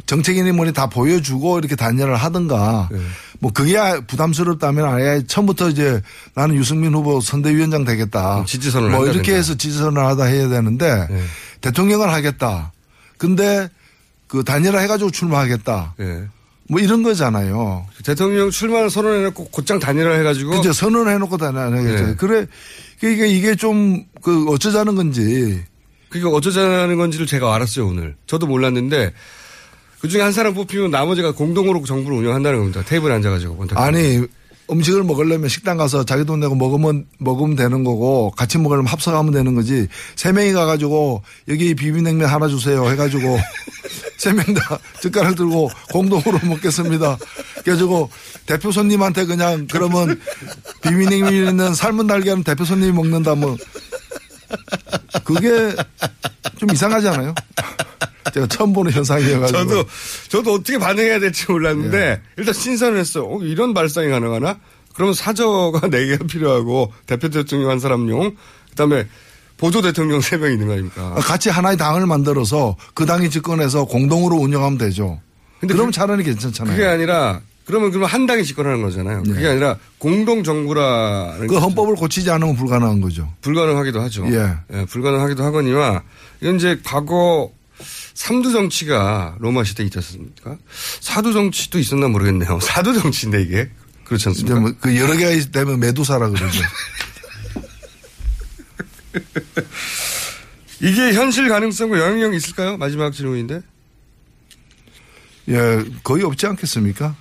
[0.08, 2.98] 정책인이 뭐니 다 보여주고 이렇게 단일화를 하든가 네.
[3.38, 6.02] 뭐 그게 부담스럽다면 아예 처음부터 이제
[6.34, 8.44] 나는 유승민 후보 선대위원장 되겠다.
[8.46, 9.06] 지지선을 뭐.
[9.06, 11.22] 이렇게 해서 지지선을 하다 해야 되는데 네.
[11.62, 12.72] 대통령을 하겠다.
[13.20, 13.70] 근데
[14.28, 15.96] 그 단일화 해가지고 출마하겠다.
[16.70, 16.74] 예.
[16.74, 17.86] 뭐 이런 거잖아요.
[18.04, 22.06] 대통령 출마를 선언해놓고 곧장 단일화 해가지고 그죠 선언해놓고 단일화 하겠죠.
[22.08, 22.16] 네.
[22.16, 22.46] 그래
[23.00, 25.64] 그러니까 이게 좀 그 어쩌자는 건지
[26.10, 28.16] 그러니까 어쩌자는 건지를 제가 알았어요 오늘.
[28.28, 29.14] 저도 몰랐는데
[30.02, 32.84] 그 중에 한 사람 뽑히면 나머지가 공동으로 정부를 운영한다는 겁니다.
[32.86, 33.66] 테이블에 앉아가지고.
[33.76, 34.22] 아니
[34.72, 39.56] 음식을 먹으려면 식당 가서 자기 돈 내고 먹으면 먹으면 되는 거고 같이 먹으려면 합석하면 되는
[39.56, 43.38] 거지 세 명이 가가지고 여기 비빔냉면 하나 주세요 해가지고
[44.18, 47.18] 세 명 다 젓가락 들고 공동으로 먹겠습니다.
[47.64, 48.10] 그래가지고
[48.46, 50.20] 대표 손님한테 그냥 그러면
[50.82, 53.56] 비빔냉면 있는 삶은 달걀은 대표 손님이 먹는다 뭐
[55.24, 55.74] 그게
[56.58, 57.34] 좀 이상하지 않아요?
[58.34, 59.86] 제가 처음 보는 현상이어가지고 저도
[60.30, 63.24] 저도 어떻게 반응해야 될지 몰랐는데 일단 신선했어.
[63.24, 64.60] 어, 이런 발상이 가능하나?
[64.94, 68.36] 그러면 사저가 4개가 필요하고 대표 대통령 한 사람용
[68.70, 69.08] 그 다음에
[69.58, 71.14] 보조 대통령 3명 있는 거 아닙니까?
[71.16, 75.20] 같이 하나의 당을 만들어서 그 당이 집권해서 공동으로 운영하면 되죠.
[75.60, 76.76] 근데 그럼 그- 차라리 괜찮잖아요.
[76.76, 79.22] 그게 아니라 그러면 그러면 한 당이 집권하는 거잖아요.
[79.24, 83.32] 그게 아니라 공동 정부라는 그 헌법을 고치지 않으면 불가능한 거죠.
[83.42, 84.26] 불가능하기도 하죠.
[84.32, 84.86] 예.
[84.86, 86.02] 불가능하기도 하거니와
[86.42, 87.52] 이건 이제 과거
[88.14, 90.58] 삼두 정치가 로마 시대에 있지 않습니까?
[91.00, 92.60] 사두 정치도 있었나 모르겠네요.
[92.62, 93.70] 사두 정치인데 이게
[94.06, 94.60] 그렇지 않습니까?
[94.60, 96.62] 뭐 그 여러 개가 되면 메두사라 그러죠.
[100.82, 102.78] 이게 현실 가능성과 영향력이 있을까요?
[102.78, 103.62] 마지막 질문인데.
[105.50, 107.16] 예, 거의 없지 않겠습니까?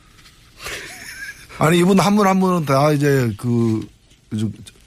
[1.59, 3.89] 아니 이분 한 분 한 분은 다 이제 그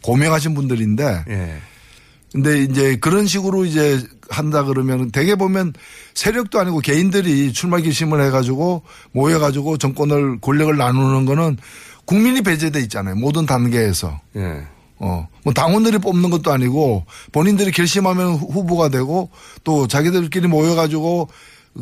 [0.01, 1.61] 고명하신 분들인데 예.
[2.31, 5.73] 근데 이제 그런 식으로 이제 한다 그러면 대개 보면
[6.13, 11.57] 세력도 아니고 개인들이 출마 결심을 해가지고 모여가지고 정권을 권력을 나누는 거는
[12.05, 13.15] 국민이 배제돼 있잖아요.
[13.15, 14.19] 모든 단계에서.
[14.37, 14.65] 예.
[15.03, 19.29] 어, 뭐 당원들이 뽑는 것도 아니고 본인들이 결심하면 후- 후보가 되고
[19.63, 21.27] 또 자기들끼리 모여가지고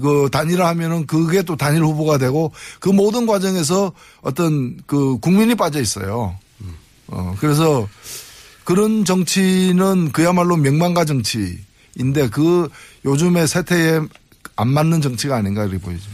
[0.02, 5.82] 그 단일화 하면은 그게 또 단일 후보가 되고 그 모든 과정에서 어떤 그 국민이 빠져
[5.82, 6.36] 있어요.
[7.08, 7.88] 어, 그래서
[8.70, 12.70] 그런 정치는 그야말로 명망가 정치인데 그
[13.04, 14.00] 요즘의 세태에
[14.56, 16.08] 안 맞는 정치가 아닌가 이렇게 보이죠.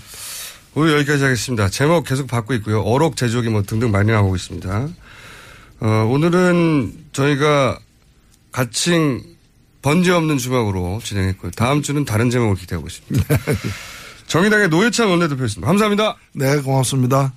[0.74, 1.68] 오늘 여기까지 하겠습니다.
[1.68, 2.80] 제목 계속 받고 있고요.
[2.80, 4.88] 어록 제조기 뭐 등등 많이 나오고 있습니다.
[5.82, 7.78] 어, 오늘은 저희가
[8.54, 9.22] 가칭
[9.82, 11.52] 번지 없는 주먹으로 진행했고요.
[11.58, 13.38] 다음 주는 다른 제목을 기대하고 있습니다.
[14.28, 15.68] 정의당의 노회찬 원내대표였습니다.
[15.68, 16.15] 감사합니다.
[16.32, 17.34] 네, 고맙습니다.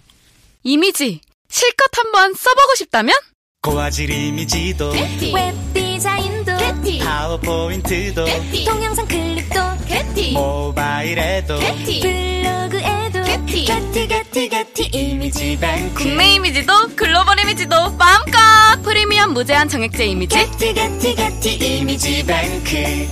[0.63, 3.17] 이미지 실컷 한번 써보고 싶다면
[3.69, 6.53] 고화질 이미지도 웹 디자인도
[7.05, 8.25] 파워포인트도
[8.65, 9.61] 동영상 클립도
[10.35, 13.65] 모바일에도 블로그에도 게티
[14.07, 16.05] 게티 게티 이미지 뱅크.
[16.05, 18.39] 국내 이미지도 글로벌 이미지도 마음껏
[18.85, 20.37] 프리미엄 무제한 정액제 이미지.
[20.37, 23.09] 게티 게티 게티 이미지 뱅크.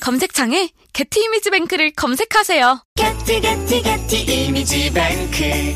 [0.00, 2.82] 검색창에 게티 이미지 뱅크를 검색하세요.
[2.96, 5.74] 게티 게티 게티 이미지 뱅크.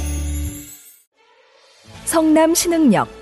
[2.04, 3.21] 성남 신흥역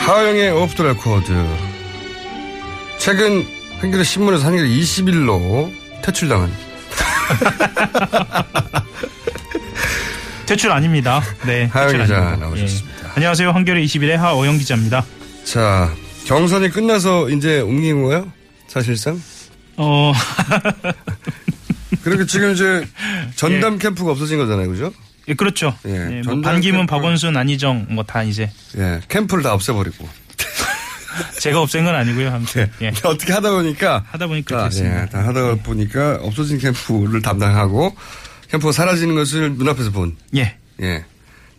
[0.00, 1.32] 하영의 오프 더 레코드.
[2.98, 3.46] 최근
[3.80, 5.70] 한겨레 신문에서 한겨레21로
[6.02, 6.50] 퇴출당한
[10.46, 11.22] 퇴출 아닙니다.
[11.46, 11.66] 네.
[11.66, 12.46] 하영 기자 아닙니다.
[12.46, 13.08] 나오셨습니다.
[13.08, 13.12] 예.
[13.16, 13.50] 안녕하세요.
[13.52, 15.04] 한겨레 21의 하어영 기자입니다.
[15.44, 15.92] 자,
[16.26, 18.30] 경선이 끝나서 이제 옮긴 거예요?
[18.68, 19.20] 사실상?
[19.76, 20.12] 어,
[22.02, 22.86] 그렇게 지금 이제
[23.36, 24.92] 전담 캠프가 없어진 거잖아요, 그죠?
[25.30, 25.76] 예, 그렇죠.
[25.86, 30.08] 예, 예, 뭐 반기문, 캠프- 박원순, 안희정 뭐 다 이제 예, 캠프를 다 없애버리고.
[31.40, 32.30] 제가 없앤 건 아니고요.
[32.32, 32.88] 아무튼 예.
[33.04, 34.04] 어떻게 하다 보니까.
[34.10, 35.02] 하다 보니까 자, 됐습니다.
[35.02, 37.94] 예, 다 하다 보니까 없어진 캠프를 담당하고
[38.50, 40.16] 캠프가 사라지는 것을 눈앞에서 본.
[40.36, 40.56] 예.
[40.82, 41.04] 예.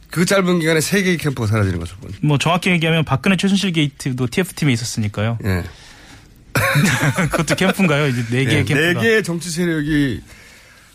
[0.10, 2.12] 그 짧은 기간에 세 개의 캠프가 사라지는 것을 본.
[2.22, 5.38] 뭐 정확히 얘기하면 박근혜 최순실 게이트도 TF팀에 있었으니까요.
[5.46, 5.64] 예.
[7.32, 8.08] 그것도 캠프인가요?
[8.08, 8.80] 이제 네 개의 예, 캠프가.
[8.80, 10.22] 네 개의 정치 세력이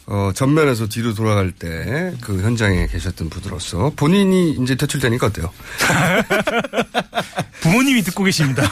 [0.08, 5.52] 어, 전면에서 뒤로 돌아갈 때 그 현장에 계셨던 분으로서 본인이 이제 퇴출되니까 어때요?
[7.60, 8.62] 부모님이 듣고 계십니다.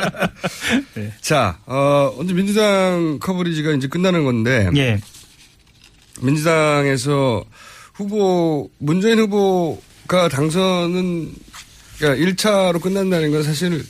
[1.20, 4.70] 자, 어, 언제 민주당 커버리지가 이제 끝나는 건데.
[4.76, 5.00] 예.
[6.20, 7.44] 민주당에서
[7.94, 11.34] 후보, 문재인 후보가 당선은,
[11.98, 13.84] 그러니까 1차로 끝난다는 건 사실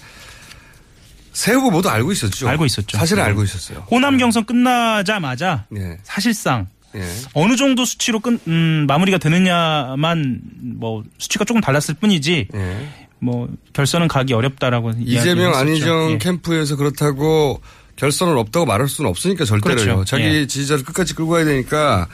[1.36, 2.48] 세 후보 모두 알고 있었죠.
[2.48, 2.96] 알고 있었죠.
[2.96, 3.28] 사실은 네.
[3.28, 3.86] 알고 있었어요.
[3.90, 5.98] 호남 경선 끝나자마자 예.
[6.02, 7.02] 사실상 예.
[7.34, 12.88] 어느 정도 수치로 끝, 음, 마무리가 되느냐만 뭐 수치가 조금 달랐을 뿐이지 예.
[13.18, 15.54] 뭐 결선은 가기 어렵다라고 이재명.
[15.54, 16.18] 안희정 예.
[16.18, 17.60] 캠프에서 그렇다고
[17.96, 19.76] 결선은 없다고 말할 수는 없으니까 절대로요.
[19.76, 20.04] 그렇죠.
[20.06, 20.46] 자기 예.
[20.46, 22.08] 지지자를 끝까지 끌고 가야 되니까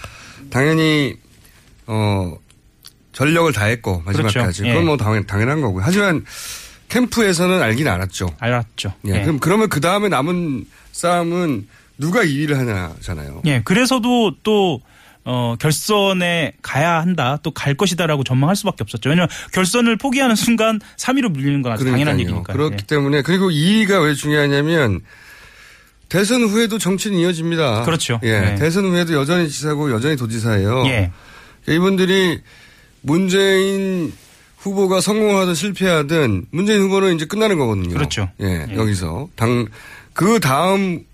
[0.50, 1.14] 당연히
[1.86, 2.32] 어
[3.12, 4.66] 전력을 다했고 마지막까지 그렇죠.
[4.66, 4.70] 예.
[4.72, 5.84] 그건 뭐 당연, 당연한 거고요.
[5.86, 6.24] 하지만
[6.92, 8.34] 캠프에서는 알긴 알았죠.
[8.38, 8.92] 알았죠.
[9.08, 9.14] 예.
[9.14, 9.22] 예.
[9.22, 11.66] 그럼 그러면 그 다음에 남은 싸움은
[11.98, 13.42] 누가 2위를 하냐잖아요.
[13.46, 14.80] 예, 그래서도 또
[15.24, 19.08] 어, 결선에 가야 한다, 또 갈 것이다라고 전망할 수밖에 없었죠.
[19.08, 22.28] 왜냐하면 결선을 포기하는 순간 3위로 밀리는 건 아주 당연한 그러니까요.
[22.28, 22.52] 얘기니까.
[22.52, 25.00] 그렇기 때문에 그리고 2위가 왜 중요하냐면
[26.08, 27.84] 대선 후에도 정치는 이어집니다.
[27.84, 28.18] 그렇죠.
[28.24, 28.40] 예.
[28.40, 28.54] 네.
[28.56, 30.84] 대선 후에도 여전히 지사고 여전히 도지사예요.
[30.86, 31.10] 예.
[31.68, 32.40] 이분들이
[33.00, 34.12] 문재인
[34.62, 37.94] 후보가 성공하든 실패하든 문재인 후보는 이제 끝나는 거거든요.
[37.94, 38.28] 그렇죠.
[38.40, 38.66] 예.
[38.70, 38.76] 예.
[38.76, 39.66] 여기서 당
[40.14, 41.04] 그 다음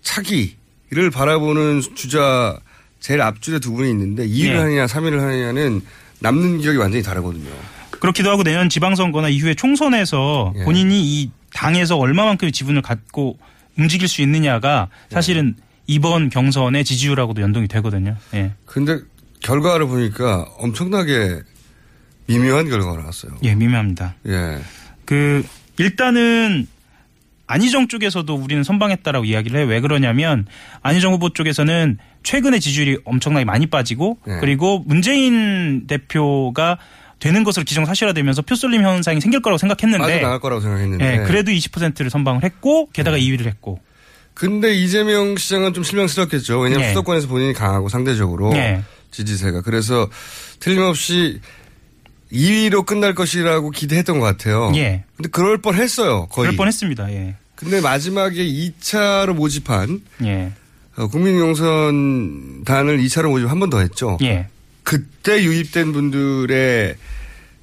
[0.00, 2.58] 차기를 바라보는 주자
[3.00, 4.56] 제일 앞줄에 두 분이 있는데 2위를 예.
[4.56, 5.82] 하느냐 3위를 하느냐는
[6.20, 7.50] 남는 기억이 완전히 다르거든요.
[7.90, 10.64] 그렇기도 하고 내년 지방선거나 이후에 총선에서 예.
[10.64, 13.38] 본인이 이 당에서 얼마만큼의 지분을 갖고
[13.78, 18.16] 움직일 수 있느냐가 사실은 이번 경선의 지지율하고도 연동이 되거든요.
[18.34, 18.52] 예.
[18.64, 18.98] 근데
[19.40, 21.40] 결과를 보니까 엄청나게
[22.38, 23.32] 미묘한 결과가 나왔어요.
[23.42, 24.14] 예, 미묘합니다.
[24.26, 24.58] 예.
[25.04, 25.44] 그
[25.78, 26.66] 일단은
[27.46, 29.66] 안희정 쪽에서도 우리는 선방했다라고 이야기를 해요.
[29.68, 30.46] 왜 그러냐면
[30.82, 34.38] 안희정 후보 쪽에서는 최근에 지지율이 엄청나게 많이 빠지고 네.
[34.40, 36.78] 그리고 문재인 대표가
[37.18, 41.04] 되는 것으로 기정사실화되면서 표쏠림 현상이 생길 거라고 생각했는데 빠져나갈 거라고 생각했는데.
[41.04, 43.22] 예, 그래도 20%를 선방을 했고 게다가 네.
[43.22, 43.80] 2위를 했고
[44.34, 46.58] 근데 이재명 시장은 좀 실망스럽겠죠.
[46.60, 46.88] 왜냐하면 예.
[46.90, 48.82] 수도권에서 본인이 강하고 상대적으로 예.
[49.10, 49.60] 지지세가.
[49.60, 50.08] 그래서
[50.58, 51.40] 틀림없이
[52.32, 54.72] 2위로 끝날 것이라고 기대했던 것 같아요.
[54.74, 55.04] 예.
[55.16, 56.26] 근데 그럴 뻔 했어요.
[56.30, 56.46] 거의.
[56.46, 57.10] 그럴 뻔 했습니다.
[57.12, 57.36] 예.
[57.54, 60.52] 근데 마지막에 2차로 모집한 예.
[60.96, 64.18] 어, 국민용선단을 2차로 모집 한 번 더 했죠.
[64.22, 64.48] 예.
[64.82, 66.96] 그때 유입된 분들의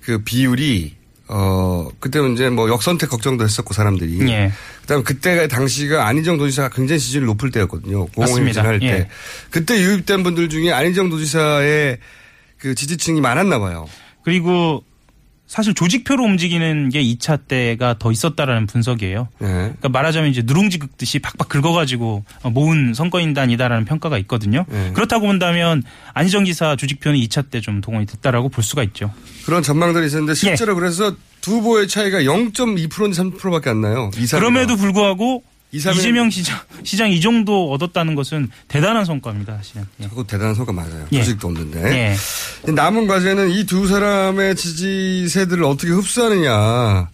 [0.02, 0.96] 그 비율이
[1.28, 4.20] 어 그때 이제 뭐 역선택 걱정도 했었고 사람들이.
[4.30, 4.52] 예.
[4.82, 8.08] 그다음 그때가 당시가 안희정 도지사가 굉장히 지지율이 높을 때였거든요.
[8.18, 8.62] 맞습니다.
[8.64, 8.86] 공공행진할 때.
[8.88, 9.08] 예.
[9.52, 11.98] 그때 유입된 분들 중에 안희정 도지사의
[12.58, 13.88] 그 지지층이 많았나 봐요.
[14.24, 14.84] 그리고
[15.48, 19.30] 사실 조직표로 움직이는 게 2차 때가 더 있었다라는 분석이에요.
[19.42, 19.46] 예.
[19.46, 24.66] 그러니까 말하자면 이제 누룽지 긁듯이 팍팍 긁어가지고 모은 선거인단이다라는 평가가 있거든요.
[24.70, 24.92] 네.
[24.94, 25.82] 그렇다고 본다면
[26.14, 29.12] 안희정 지사 조직표는 2차 때 좀 동원이 됐다라고 볼 수가 있죠.
[29.46, 30.36] 그런 전망들이 있었는데 예.
[30.36, 34.12] 실제로 그래서 두 후보의 차이가 0.2%인지 3%밖에 안 나요.
[34.18, 34.28] 이.
[34.28, 35.42] 그럼에도 불구하고
[35.74, 39.86] 이사회는- 이재명 시장, 시장 이 정도 얻었다는 것은 대단한 성과입니다, 사실은.
[40.02, 40.08] 예.
[40.08, 41.06] 그거 대단한 성과 맞아요.
[41.12, 41.20] 예.
[41.20, 42.16] 조직도 없는데.
[42.66, 42.72] 예.
[42.72, 47.10] 남은 과제는 이 두 사람의 지지세들을 어떻게 흡수하느냐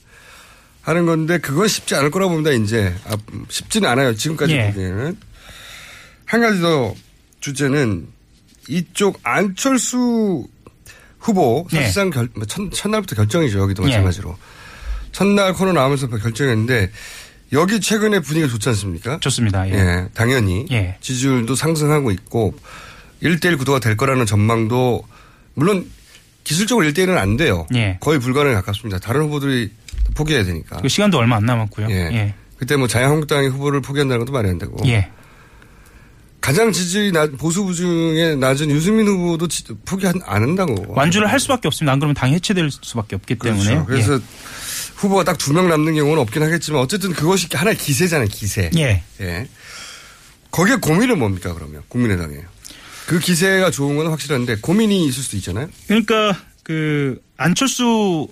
[0.83, 2.51] 하는 건데 그건 쉽지 않을 거라고 봅니다.
[2.51, 3.17] 이제 아,
[3.49, 4.15] 쉽지는 않아요.
[4.15, 4.67] 지금까지 예.
[4.67, 5.17] 보기에는
[6.25, 6.95] 한 가지 더
[7.41, 8.07] 주제는
[8.69, 10.47] 이쪽 안철수
[11.19, 11.77] 후보 예.
[11.77, 13.59] 사실상 결, 뭐 첫, 첫날부터 결정이죠.
[13.59, 13.87] 여기도 예.
[13.87, 14.37] 마찬가지로
[15.11, 16.91] 첫날 코너 나오면서 결정했는데
[17.53, 19.19] 여기 최근에 분위기가 좋지 않습니까?
[19.19, 19.67] 좋습니다.
[19.69, 19.73] 예.
[19.73, 20.97] 예, 당연히 예.
[21.01, 22.55] 지지율도 상승하고 있고
[23.21, 25.03] 1대1 구도가 될 거라는 전망도
[25.53, 25.89] 물론
[26.43, 27.65] 기술적으로 1대1은 안 돼요.
[27.75, 27.97] 예.
[28.01, 28.99] 거의 불가능에 가깝습니다.
[28.99, 29.71] 다른 후보들이
[30.15, 30.77] 포기해야 되니까.
[30.81, 31.87] 그 시간도 얼마 안 남았고요.
[31.89, 31.95] 예.
[32.13, 32.33] 예.
[32.57, 34.77] 그때 뭐 자유한국당이 후보를 포기한다는 것도 말이 안 되고.
[34.87, 35.09] 예.
[36.41, 40.85] 가장 지지율이 낮, 보수 부 중에 낮은 유승민 후보도 지- 포기 안, 안 한다고.
[40.89, 41.91] 완주를 할 수밖에 없습니다.
[41.93, 43.63] 안 그러면 당이 해체될 수밖에 없기 그렇죠.
[43.63, 43.85] 때문에.
[43.87, 44.19] 그래서
[45.05, 48.27] 후보가 딱 두 명 남는 경우는 없긴 하겠지만 어쨌든 그것이 하나의 기세잖아요.
[48.29, 48.69] 기세.
[48.77, 49.03] 예.
[49.21, 49.47] 예.
[50.51, 52.35] 거기에 고민은 뭡니까 그러면 국민의당에.
[53.07, 55.69] 그 기세가 좋은 건 확실한데 고민이 있을 수도 있잖아요.
[55.87, 58.27] 그러니까 그 안철수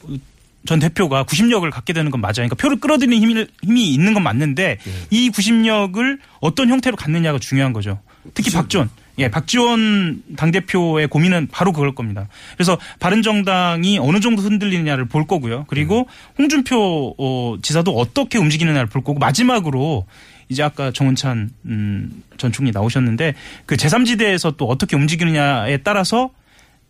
[0.65, 2.33] 전 대표가 구심력을 갖게 되는 건 맞아요.
[2.35, 4.91] 그러니까 표를 끌어들이는 힘이, 힘이 있는 건 맞는데 예.
[5.11, 7.99] 이 구심력을 어떤 형태로 갖느냐가 중요한 거죠.
[8.33, 8.89] 특히 박지원.
[9.19, 12.27] 예, 박지원 당대표의 고민은 바로 그걸 겁니다.
[12.55, 15.65] 그래서 바른정당이 어느 정도 흔들리느냐를 볼 거고요.
[15.67, 16.05] 그리고 음.
[16.39, 20.05] 홍준표 어, 지사도 어떻게 움직이느냐를 볼 거고 마지막으로
[20.49, 26.31] 이제 아까 정은찬 음, 전 총리 나오셨는데 그 제3지대에서 또 어떻게 움직이느냐에 따라서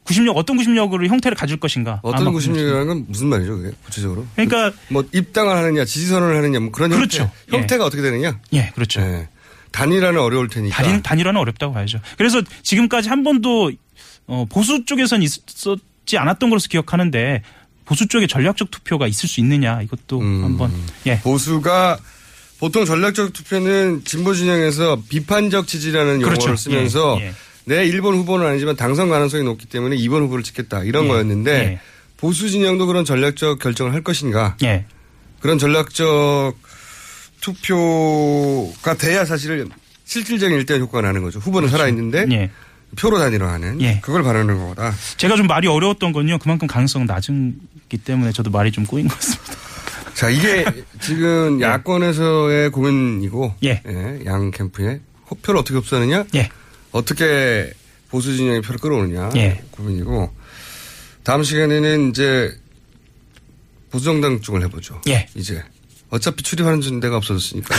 [0.04, 2.00] 구심력 어떤 구심력으로 형태를 가질 것인가.
[2.04, 4.26] 어떤 아마 구심력이라는 건 무슨 말이죠, 그게 구체적으로?
[4.36, 7.32] 그러니까 뭐 입당을 하느냐, 지지선을 하느냐, 뭐 그런 그렇죠.
[7.48, 8.40] 형태, 형태가 어떻게 되느냐?
[8.54, 9.02] 예, 그렇죠.
[9.02, 9.30] 예.
[9.74, 10.82] 단일화는 어려울 테니까.
[10.82, 12.00] 단일, 단일화는 어렵다고 봐야죠.
[12.18, 13.72] 그래서 지금까지 한 번도
[14.28, 17.42] 어, 보수 쪽에선 있었지 않았던 것으로 기억하는데
[17.84, 20.44] 보수 쪽에 전략적 투표가 있을 수 있느냐 이것도 음.
[20.44, 20.72] 한번
[21.06, 21.20] 예.
[21.20, 21.98] 보수가
[22.60, 26.56] 보통 전략적 투표는 진보 진영에서 비판적 지지라는 용어를 그렇죠.
[26.56, 27.34] 쓰면서 예, 예.
[27.66, 31.80] 내 1번 후보는 아니지만 당선 가능성이 높기 때문에 2번 후보를 찍겠다 이런 예, 거였는데 예.
[32.16, 34.86] 보수 진영도 그런 전략적 결정을 할 것인가 예.
[35.42, 36.56] 그런 전략적
[38.04, 39.68] 투표가 돼야 사실
[40.06, 41.40] 실질적인 일대 효과가 나는 거죠.
[41.40, 42.50] 후보는 살아있는데 예.
[42.98, 44.00] 표로 단위로 하는 예.
[44.02, 44.94] 그걸 바라는 거다.
[45.18, 46.38] 제가 좀 말이 어려웠던 건요.
[46.40, 49.54] 그만큼 가능성 낮은기 때문에 저도 말이 좀 꼬인 것 같습니다.
[50.14, 50.64] 자, 이게
[51.02, 53.82] 지금 야권에서의 고민이고 예.
[54.26, 56.26] 양 캠프의 호- 표를 어떻게 흡수하느냐?
[56.36, 56.50] 예.
[56.92, 57.74] 어떻게
[58.10, 59.64] 보수 진영의 표를 끌어오느냐 예.
[59.72, 60.32] 고민이고
[61.24, 62.56] 다음 시간에는 이제
[63.90, 65.02] 보수정당 쪽을 해보죠.
[65.08, 65.28] 예.
[65.36, 65.64] 이제
[66.14, 67.76] 어차피 출입하는 데가 없어졌으니까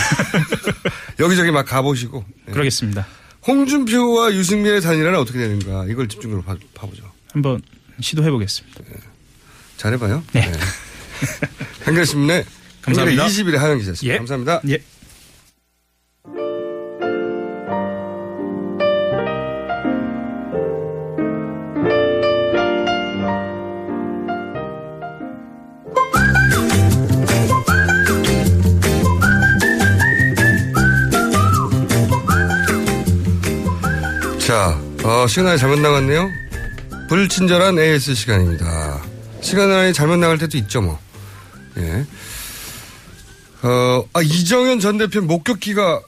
[1.20, 2.53] 여기저기 막 가보시고 예.
[2.53, 3.07] 그러겠습니다.
[3.47, 7.05] 홍준표와 유승민의 단일화는 어떻게 되는가 이걸 집중적으로 봐, 봐보죠.
[7.30, 7.62] 한번
[8.01, 8.80] 시도해 보겠습니다.
[9.76, 10.24] 잘해봐요.
[10.32, 10.51] 네.
[11.85, 12.45] 한겨레신문의
[12.82, 13.24] 감사합니다.
[13.24, 14.14] 20일의 하영 기자였습니다.
[14.14, 14.18] 예.
[14.18, 14.61] 감사합니다.
[14.68, 14.82] 예.
[34.55, 36.30] 자, 어, 시간이 잘못 나갔네요.
[37.09, 39.02] 불친절한 AS 시간입니다.
[39.40, 40.96] 시간이 잘못 나갈 때도 있죠, 뭐.
[41.76, 42.07] 예.
[43.66, 46.02] 어, 아, 이정현 전 대표 목격기가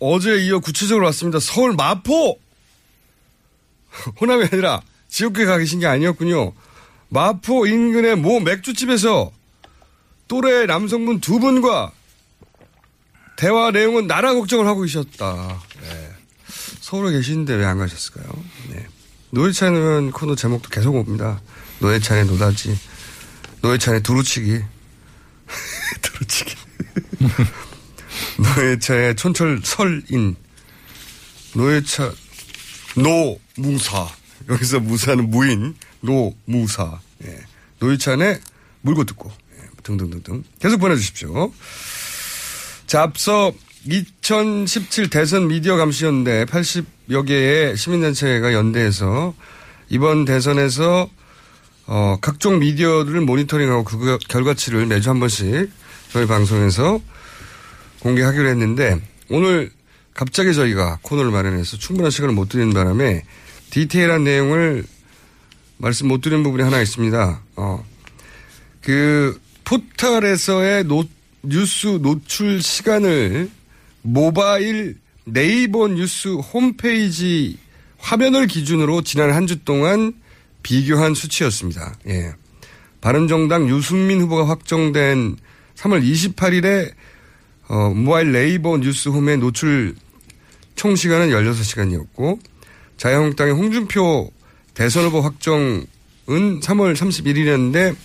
[0.00, 1.38] 어제 이어 구체적으로 왔습니다.
[1.38, 2.36] 서울 마포!
[4.20, 6.52] 호남이 아니라 지역에 가 계신 게 아니었군요.
[7.10, 9.30] 마포 인근의 모 맥주집에서
[10.26, 11.92] 또래 남성분 두 분과
[13.36, 15.60] 대화 내용은 나라 걱정을 하고 계셨다.
[16.94, 17.00] 네.
[17.00, 18.26] 서울에 계시는데 왜 안 가셨을까요?
[18.70, 18.86] 네.
[19.30, 21.40] 노회찬 코너 제목도 계속 옵니다.
[21.80, 22.78] 노회찬의 노다지,
[23.62, 24.60] 노회찬의 두루치기,
[26.02, 26.54] 두루치기,
[28.38, 30.36] 노회찬의 촌철설인,
[31.54, 32.14] 노회찬,
[32.94, 34.08] 노무사.
[34.48, 37.00] 여기서 무사는 무인, 노무사.
[37.24, 37.40] 예.
[37.80, 38.40] 노회찬의
[38.82, 39.68] 물고 뜯고, 예.
[39.82, 40.44] 등등등등.
[40.60, 41.52] 계속 보내주십시오.
[42.86, 43.52] 자, 앞서
[43.86, 49.34] 2017 대선 미디어 감시연대 80여 개의 시민단체가 연대해서
[49.90, 51.10] 이번 대선에서
[51.86, 55.70] 어, 각종 미디어들을 모니터링하고 그 결과치를 매주 한 번씩
[56.10, 56.98] 저희 방송에서
[58.00, 59.70] 공개하기로 했는데 오늘
[60.14, 63.24] 갑자기 저희가 코너를 마련해서 충분한 시간을 못 드리는 바람에
[63.68, 64.84] 디테일한 내용을
[65.76, 67.42] 말씀 못 드리는 부분이 하나 있습니다.
[67.56, 67.84] 어,
[68.80, 71.04] 그 포털에서의 노,
[71.42, 73.50] 뉴스 노출 시간을
[74.06, 77.56] 모바일 네이버 뉴스 홈페이지
[77.96, 80.12] 화면을 기준으로 지난 한 주 동안
[80.62, 81.94] 비교한 수치였습니다.
[82.08, 82.34] 예.
[83.00, 85.36] 바른정당 유승민 후보가 확정된
[85.76, 86.02] 3월
[86.36, 86.92] 28일에
[87.68, 89.94] 어, 모바일 네이버 뉴스 홈의 노출
[90.76, 92.38] 총 시간은 16시간이었고
[92.98, 94.30] 자유한국당의 홍준표
[94.74, 95.86] 대선 후보 확정은
[96.26, 97.96] 3월 31일이었는데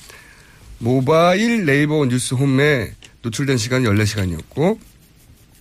[0.77, 4.79] 모바일 네이버 뉴스 홈에 노출된 시간이 14시간이었고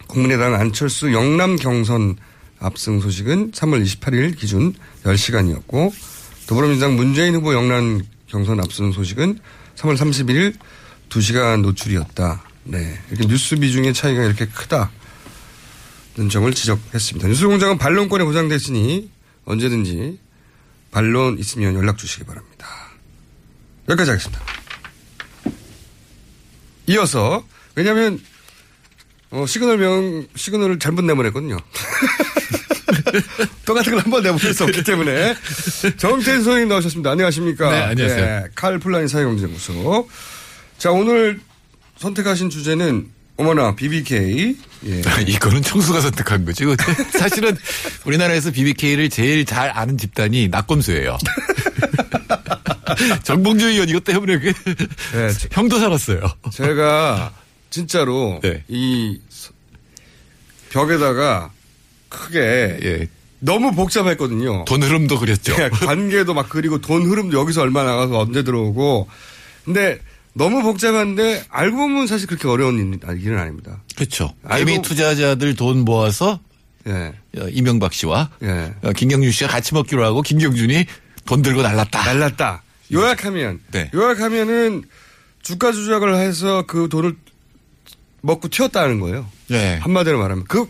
[0.08, 2.16] 국민의당 안철수 영남 경선
[2.58, 5.92] 압승 소식은 3월 28일 기준 10시간이었고
[6.48, 9.38] 더불어민주당 문재인 후보 영남 경선 압승 소식은
[9.76, 10.56] 3월 31일
[11.08, 12.42] 2시간 노출이었다.
[12.64, 12.98] 네.
[13.10, 14.90] 이렇게 뉴스 비중의 차이가 이렇게 크다.
[16.16, 17.28] 는 점을 지적했습니다.
[17.28, 19.08] 뉴스 공장은 반론권이 보장됐으니
[19.44, 20.18] 언제든지
[20.90, 22.66] 반론 있으면 연락 주시기 바랍니다.
[23.88, 24.42] 여기까지 하겠습니다.
[26.88, 27.46] 이어서
[27.76, 28.20] 왜냐하면
[29.30, 31.56] 어, 시그널 명 시그널을 잘못 내보냈거든요.
[33.64, 35.34] 똑같은 걸 한 번 내보낼 수 없기 때문에
[35.98, 37.10] 정태인 선생님 나오셨습니다.
[37.10, 37.70] 안녕하십니까?
[37.70, 38.46] 네, 안녕하세요.
[38.54, 40.08] 칼 폴라니 사회경제연구소.
[40.78, 41.40] 자 오늘
[41.98, 44.56] 선택하신 주제는 어머나 BBK.
[44.86, 45.02] 예.
[45.26, 46.64] 이거는 청수가 선택한 거지.
[47.18, 47.56] 사실은
[48.04, 51.18] 우리나라에서 BBK를 제일 잘 아는 집단이 낙검수예요.
[53.22, 54.52] 정봉주 의원 이것 때문에 그
[55.12, 56.20] 네, 형도 살았어요.
[56.52, 57.32] 제가
[57.70, 58.64] 진짜로 네.
[58.68, 59.20] 이
[60.70, 61.50] 벽에다가
[62.08, 63.08] 크게
[63.40, 64.64] 너무 복잡했거든요.
[64.64, 65.54] 돈 흐름도 그렸죠.
[65.58, 69.08] 예, 관계도 막 그리고 돈 흐름도 여기서 얼마 나가서 언제 들어오고.
[69.64, 70.00] 근데
[70.32, 73.82] 너무 복잡한데 알고 보면 사실 그렇게 어려운 일- 일은 아닙니다.
[73.96, 74.34] 그렇죠.
[74.50, 76.40] 개미 투자자들 돈 모아서
[76.86, 77.12] 예.
[77.38, 78.74] 어, 이명박 씨와 예.
[78.82, 80.86] 어, 김경준 씨가 같이 먹기로 하고 김경준이
[81.26, 82.04] 돈 들고 날랐다.
[82.04, 82.62] 날랐다.
[82.92, 83.90] 요약하면 네.
[83.94, 84.84] 요약하면은
[85.42, 87.16] 주가 조작을 해서 그 돈을
[88.20, 89.26] 먹고 튀었다는 거예요.
[89.48, 89.78] 네.
[89.82, 90.66] 한마디로 말하면 그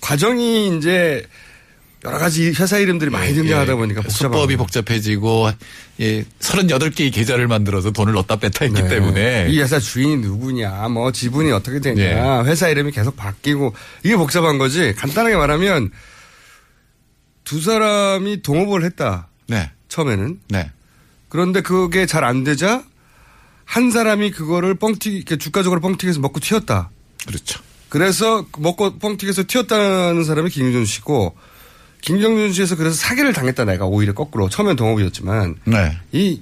[0.00, 1.26] 과정이 이제
[2.04, 4.56] 여러 가지 회사 이름들이 많이 등장하다 보니까 복잡한 수법이.
[4.56, 5.50] 복잡해지고
[6.00, 8.88] 예, 38개의 계좌를 만들어서 돈을 넣었다 뺐다 했기 네.
[8.88, 12.50] 때문에 이 회사 주인이 누구냐, 뭐 지분이 어떻게 되냐, 네.
[12.50, 13.74] 회사 이름이 계속 바뀌고
[14.04, 14.94] 이게 복잡한 거지.
[14.94, 15.90] 간단하게 말하면
[17.42, 19.28] 두 사람이 동업을 했다.
[19.48, 19.70] 네.
[19.88, 20.38] 처음에는.
[20.50, 20.70] 네.
[21.28, 22.84] 그런데 그게 잘 안 되자
[23.68, 26.88] 한 사람이 그거를 뻥튀기, 이렇게 주가적으로 뻥튀기해서 먹고 튀었다.
[27.26, 27.60] 그렇죠.
[27.90, 31.36] 그래서 먹고 뻥튀기해서 튀었다는 사람이 김유준 씨고
[32.00, 35.98] 김경준 씨에서 그래서 사기를 당했다 내가 오히려 거꾸로 처음엔 동업이었지만 네.
[36.12, 36.40] 이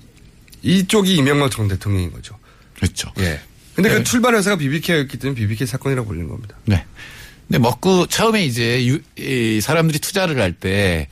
[0.63, 2.39] 이쪽이 이명박 전 대통령인 거죠.
[2.77, 3.11] 그렇죠.
[3.19, 3.41] 예.
[3.75, 3.97] 근데 네.
[3.97, 6.57] 그 출발 회사가 BBK였기 때문에 BBK 사건이라고 불리는 겁니다.
[6.65, 6.85] 네.
[7.49, 11.09] 근데 먹고 처음에 이제 유, 이 사람들이 투자를 할 때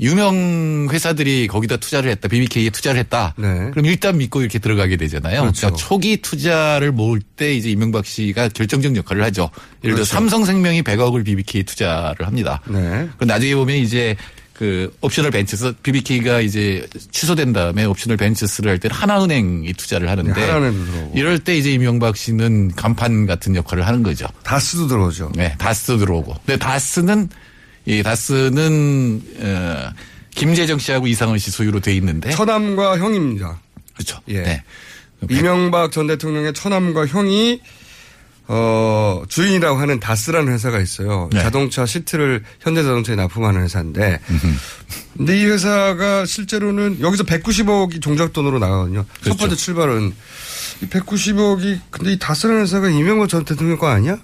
[0.00, 2.28] 유명 회사들이 거기다 투자를 했다.
[2.28, 3.34] BBK에 투자를 했다.
[3.36, 3.70] 네.
[3.72, 5.40] 그럼 일단 믿고 이렇게 들어가게 되잖아요.
[5.40, 5.66] 그렇죠.
[5.66, 9.50] 그러니까 초기 투자를 모을 때 이제 이명박 씨가 결정적 역할을 하죠.
[9.82, 10.04] 예를 들어 그렇죠.
[10.04, 12.60] 삼성생명이 100억을 BBK에 투자를 합니다.
[12.68, 13.08] 네.
[13.18, 14.16] 그 나중에 보면 이제
[14.52, 20.40] 그 옵셔널 벤처스 BBK가 이제 취소된 다음에 옵셔널 벤처스를 할 때는 하나은행이 투자를 하는데 네,
[20.40, 21.12] 하나은행도 들어오고.
[21.16, 24.26] 이럴 때 이제 이명박 씨는 간판 같은 역할을 하는 거죠.
[24.42, 25.30] 다스도 들어오죠.
[25.36, 26.34] 네, 다스 들어오고.
[26.44, 27.28] 근데 다스는
[27.88, 29.90] 이 다스는 어,
[30.30, 33.60] 김재정 씨하고 이상은 씨 소유로 돼 있는데 처남과 형입니다.
[33.94, 34.20] 그렇죠.
[34.28, 34.42] 예.
[34.42, 34.64] 네.
[35.30, 37.60] 이명박 전 대통령의 처남과 형이
[38.50, 41.28] 어 주인이라고 하는 다스라는 회사가 있어요.
[41.32, 41.40] 네.
[41.40, 44.20] 자동차 시트를 현대자동차에 납품하는 회사인데,
[45.16, 49.04] 근데 이 회사가 실제로는 여기서 190억이 종잣돈으로 나가거든요.
[49.16, 49.38] 첫 그렇죠.
[49.38, 50.14] 번째 출발은
[50.82, 54.18] 이 190억이 근데 이 다스라는 회사가 이명박 전 대통령 거 아니야?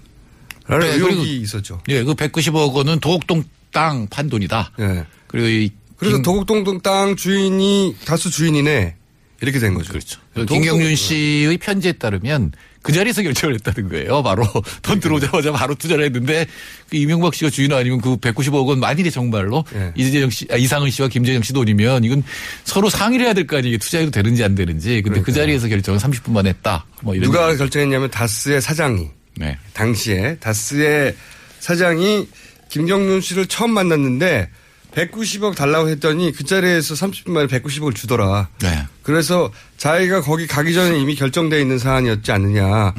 [0.66, 1.80] 라는 네, 의혹이 있었죠.
[1.88, 4.70] 예, 그 190억 원은 도곡동 땅 판 돈이다.
[4.80, 5.04] 예.
[5.26, 8.94] 그리고 이 그래서 김- 도곡동 땅 주인이 다스 주인이네
[9.42, 9.90] 이렇게 된 거죠.
[9.92, 10.20] 그렇죠.
[10.46, 12.52] 김경준 씨의 편지에 따르면
[12.82, 14.22] 그 자리에서 결정을 했다는 거예요.
[14.22, 14.44] 바로
[14.82, 16.46] 돈 들어오자마자 바로 투자를 했는데
[16.88, 19.92] 그 이명박 씨가 주인 아니면 그 190억 원 만일에 정말로 예.
[19.96, 22.22] 이재정 씨, 아, 이상은 씨와 김재정 씨 돈이면 이건
[22.64, 23.74] 서로 상의를 해야 될 거 아니에요.
[23.74, 25.02] 이게 투자해도 되는지 안 되는지.
[25.02, 25.34] 근데 그 그러니까요.
[25.34, 26.86] 자리에서 결정을 30분 만에 했다.
[27.02, 27.30] 뭐 이런.
[27.30, 27.54] 누가.
[27.56, 29.58] 결정했냐면 다스의 사장이 네.
[29.72, 31.14] 당시에 다스의
[31.60, 32.28] 사장이
[32.68, 34.50] 김경준 씨를 처음 만났는데
[34.94, 38.48] 190억 달라고 했더니 그 자리에서 30분 만에 190억을 주더라.
[38.60, 38.84] 네.
[39.02, 42.94] 그래서 자기가 거기 가기 전에 이미 결정돼 있는 사안이었지 않느냐.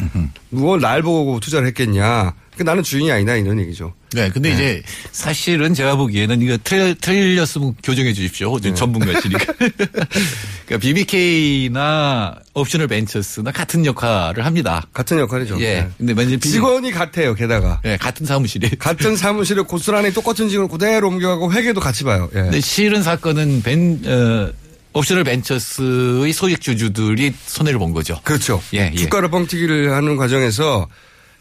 [0.50, 2.34] 뭘날 보고 투자를 했겠냐.
[2.58, 3.94] 그 나는 주인이 아니다 이런 얘기죠.
[4.14, 4.82] 네, 근데 이제
[5.12, 8.58] 사실은 제가 보기에는 이거 틀, 틀렸으면 교정해 주십시오.
[8.60, 8.74] 네.
[8.74, 9.54] 전문가시니까.
[10.66, 14.86] 그러니까 BBK나 옵셔널 벤처스나 같은 역할을 합니다.
[14.94, 15.60] 같은 역할이죠.
[15.60, 15.66] 예.
[15.82, 15.90] 네.
[15.98, 17.36] 근데 만약 비- 직원이 같아요.
[17.36, 18.70] 게다가 예, 같은 사무실이.
[18.78, 22.30] 같은 사무실에 고스란히 똑같은 직원을 그대로 옮겨가고 회계도 같이 봐요.
[22.36, 22.42] 예.
[22.44, 24.50] 근데 실은 사건은 벤, 어,
[24.94, 28.20] 옵셔널 벤처스의 소액 주주들이 손해를 본 거죠.
[28.24, 28.62] 그렇죠.
[28.74, 28.96] 예, 예.
[28.96, 30.88] 주가를 뻥튀기를 하는 과정에서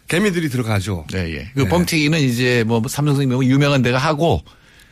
[0.09, 1.07] 개미들이 들어가죠.
[1.13, 1.51] 네, 예.
[1.55, 1.69] 그 네.
[1.69, 4.43] 뻥튀기는 이제 뭐 삼성생명 유명한 데가 하고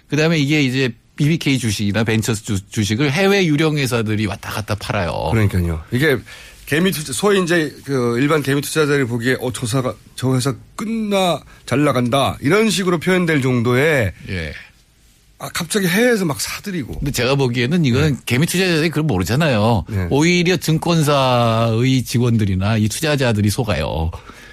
[0.09, 5.29] 그다음에 이게 이제 BBK 주식이나 벤처스 주, 주식을 해외 유령 회사들이 왔다 갔다 팔아요.
[5.31, 5.83] 그러니까요.
[5.93, 6.19] 이게
[6.67, 11.41] 개미 투자, 소위 이제 그 일반 개미 투자자들이 보기에 어, 저 사가, 저 회사 끝나
[11.67, 12.39] 잘 나간다.
[12.41, 14.55] 이런 식으로 표현될 정도의 예.
[15.39, 17.01] 아, 갑자기 해외에서 막 사들이고.
[17.01, 19.85] 근데 제가 보기에는 이거는 개미 투자자들이 그걸 모르잖아요.
[19.89, 20.07] 네.
[20.09, 24.13] 오히려 증권사의 직원들이나 이 투자자들이 속아요.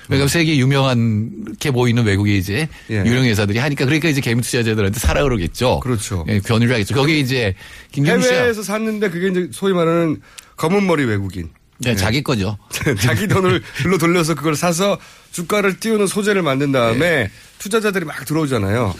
[0.09, 2.95] 그러니까 세계 유명한 게 보이는 외국의 이제 예.
[3.05, 5.79] 유령 회사들이 하니까 그러니까 이제 개미 투자자들한테 사라 그러겠죠.
[5.81, 6.25] 그렇죠.
[6.27, 6.95] 예, 견유를 하겠죠.
[6.95, 7.53] 거기 이제
[7.91, 10.19] 김경수 해외에서 샀는데 그게 이제 소위 말하는
[10.57, 11.49] 검은 머리 외국인.
[11.77, 12.57] 네, 자기 거죠.
[12.99, 14.97] 자기 돈을 글로 돌려서 그걸 사서
[15.31, 17.31] 주가를 띄우는 소재를 만든 다음에 네.
[17.59, 18.95] 투자자들이 막 들어오잖아요.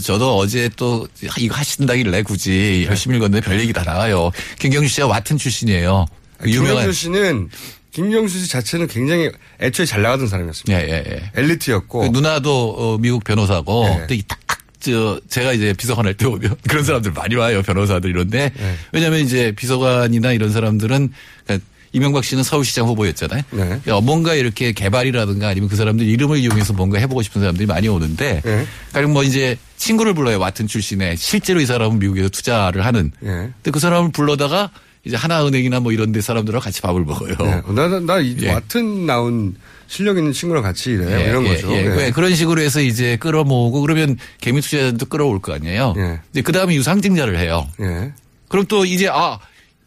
[0.00, 1.06] 저도 어제 또
[1.38, 4.30] 이거 하신다길래 굳이 열심히 읽었는데 별 얘기 다 나와요.
[4.58, 6.06] 김경수 씨가 와튼 출신이에요.
[6.38, 6.76] 그 유명한.
[6.76, 7.50] 김경수 씨는
[7.92, 9.30] 김경수 씨 자체는 굉장히
[9.60, 10.82] 애초에 잘 나가던 사람이었습니다.
[10.82, 11.30] 예, 예, 예.
[11.40, 12.00] 엘리트였고.
[12.00, 13.96] 그 누나도 어, 미국 변호사고 네.
[14.08, 14.38] 근데 딱,
[14.80, 17.62] 저, 제가 이제 비서관 할 때 오면 그런 사람들 많이 와요.
[17.62, 18.50] 변호사들 이런데.
[18.56, 18.74] 네.
[18.92, 21.10] 왜냐면 이제 비서관이나 이런 사람들은
[21.44, 23.42] 그러니까 이명박 씨는 서울시장 후보였잖아요.
[23.50, 23.64] 네.
[23.66, 28.40] 그러니까 뭔가 이렇게 개발이라든가 아니면 그 사람들 이름을 이용해서 뭔가 해보고 싶은 사람들이 많이 오는데.
[28.42, 28.66] 네.
[28.94, 30.38] 그리고 뭐 이제 친구를 불러요.
[30.38, 33.12] 와튼 출신에 실제로 이 사람은 미국에서 투자를 하는.
[33.22, 33.26] 예.
[33.28, 34.70] 근데 그 사람을 불러다가
[35.04, 37.34] 이제 하나은행이나 뭐 이런 데 사람들하고 같이 밥을 먹어요.
[37.38, 37.62] 네.
[37.74, 38.48] 나, 나, 나, 이 예.
[38.48, 39.56] 같은 나온
[39.88, 41.04] 실력 있는 친구랑 같이 일해.
[41.04, 41.72] 네, 이런 예, 거죠.
[41.72, 41.84] 예.
[41.84, 41.88] 예.
[41.88, 45.94] 왜 그런 식으로 해서 이제 끌어모으고 그러면 개미 투자자도 끌어올 거 아니에요.
[45.96, 46.20] 예.
[46.32, 47.68] 근데 그 다음에 유상증자를 해요.
[47.80, 48.12] 예.
[48.48, 49.38] 그럼 또 이제 아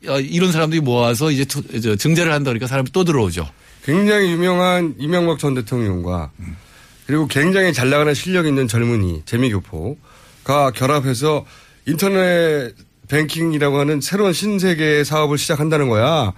[0.07, 3.47] 어, 이런 사람들이 모아서 이제 투, 저, 증자를 한다 그러니까 사람이 또 들어오죠.
[3.83, 6.31] 굉장히 유명한 이명박 전 대통령과
[7.07, 11.45] 그리고 굉장히 잘 나가는 실력 있는 젊은이 재미교포가 결합해서
[11.85, 12.73] 인터넷
[13.07, 16.33] 뱅킹이라고 하는 새로운 신세계의 사업을 시작한다는 거야.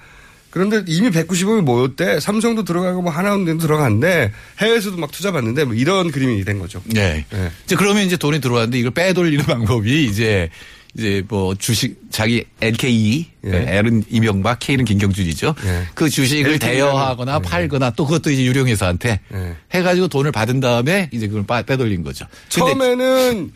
[0.50, 2.20] 그런데 이미 190억이 모였대.
[2.20, 6.82] 삼성도 들어가고 뭐 하나은행도 들어갔는데 해외에서도 막 투자 받는데 뭐 이런 그림이 된 거죠.
[6.86, 7.26] 네.
[7.34, 7.52] 예.
[7.66, 10.50] 이제 그러면 이제 돈이 들어왔는데 이걸 빼돌리는 방법이 이제
[10.98, 13.78] 이제 뭐 주식 자기 LKE 예.
[13.78, 15.54] L은 이명박 K는 김경준이죠.
[15.66, 15.84] 예.
[15.94, 17.48] 그 주식을 LKE 는 대여하거나 예.
[17.48, 19.56] 팔거나 또 그것도 이제 유령회사한테 예.
[19.74, 22.26] 해가지고 돈을 받은 다음에 이제 그걸 빠- 빼돌린 거죠.
[22.50, 23.52] 처음에는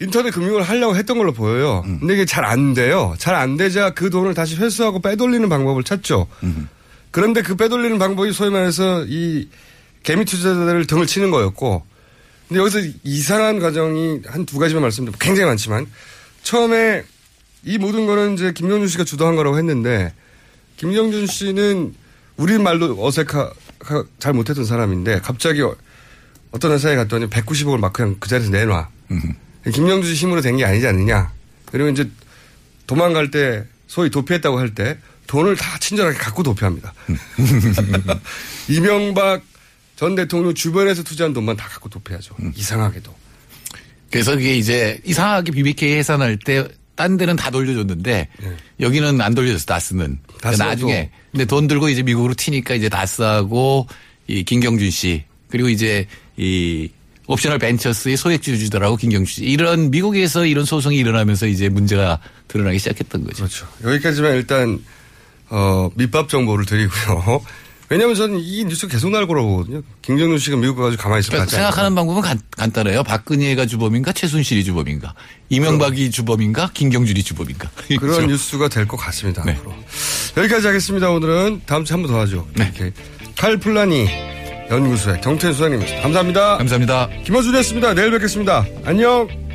[0.00, 1.82] 인터넷 금융을 하려고 했던 걸로 보여요.
[1.86, 1.98] 음.
[2.00, 3.14] 근데 이게 잘 안 돼요.
[3.18, 6.26] 잘 안 되자 그 돈을 다시 회수하고 빼돌리는 방법을 찾죠.
[6.42, 6.68] 음.
[7.10, 9.48] 그런데 그 빼돌리는 방법이 소위 말해서 이
[10.02, 11.84] 개미 투자자들을 등을 치는 거였고
[12.48, 15.86] 근데 여기서 이상한 과정이 한 두 가지만 말씀드리면 굉장히 많지만
[16.42, 17.04] 처음에
[17.64, 20.14] 이 모든 거는 이제 김영준 씨가 주도한 거라고 했는데
[20.78, 21.94] 김영준 씨는
[22.38, 25.76] 우리 말로 어색하, 하- 잘 못했던 사람인데 갑자기 어-
[26.52, 28.88] 어떤 회사에 갔더니 190억을 막 그냥 그 자리에서 내놔.
[29.64, 31.32] 김영준 씨 힘으로 된 게 아니지 않느냐.
[31.66, 32.08] 그리고 이제
[32.86, 34.96] 도망갈 때 소위 도피했다고 할 때
[35.26, 36.92] 돈을 다 친절하게 갖고 도피합니다.
[38.68, 39.42] 이명박
[39.96, 42.34] 전 대통령 주변에서 투자한 돈만 다 갖고 도피하죠.
[42.56, 43.14] 이상하게도.
[44.10, 48.28] 그래서 그게 이제 이상하게 BBK 해산할 때 딴 데는 다 돌려줬는데
[48.80, 50.18] 여기는 안 돌려줬어 다스는.
[50.42, 53.86] 다스도 나중에 근데 돈 들고 이제 미국으로 튀니까 이제 다스하고
[54.26, 56.06] 이 김경준 씨 그리고 이제
[56.36, 56.90] 이
[57.30, 62.18] 옵셔널 벤처스의 소액주주들하고 김경준 씨 이런 미국에서 이런 소송이 일어나면서 이제 문제가
[62.48, 63.36] 드러나기 시작했던 거죠.
[63.36, 63.66] 그렇죠.
[63.84, 64.82] 여기까지만 일단
[65.48, 67.42] 어, 밑밥 정보를 드리고요.
[67.88, 69.82] 왜냐하면 저는 이 뉴스 계속 나올 거라고 보거든요.
[70.02, 73.02] 김정은 씨가 미국 가가지고 가만히 있을 것 같지 생각하는 방법은 간, 간단해요.
[73.02, 75.14] 박근혜가 주범인가 최순실이 주범인가
[75.48, 78.26] 이명박이 주범인가 김경준이 주범인가 그런 그렇죠.
[78.26, 79.42] 뉴스가 될 것 같습니다.
[79.42, 79.74] 앞으로.
[80.36, 81.10] 여기까지 하겠습니다.
[81.10, 82.46] 오늘은 다음 주에 한 번 더 하죠.
[82.54, 82.72] 네.
[82.76, 82.92] 이렇게
[83.36, 84.08] 칼플라니
[84.70, 86.02] 연구소의 정태현 소장님이었습니다.
[86.02, 86.56] 감사합니다.
[86.58, 87.08] 감사합니다.
[87.24, 87.94] 김호준이었습니다.
[87.94, 88.64] 내일 뵙겠습니다.
[88.84, 89.49] 안녕.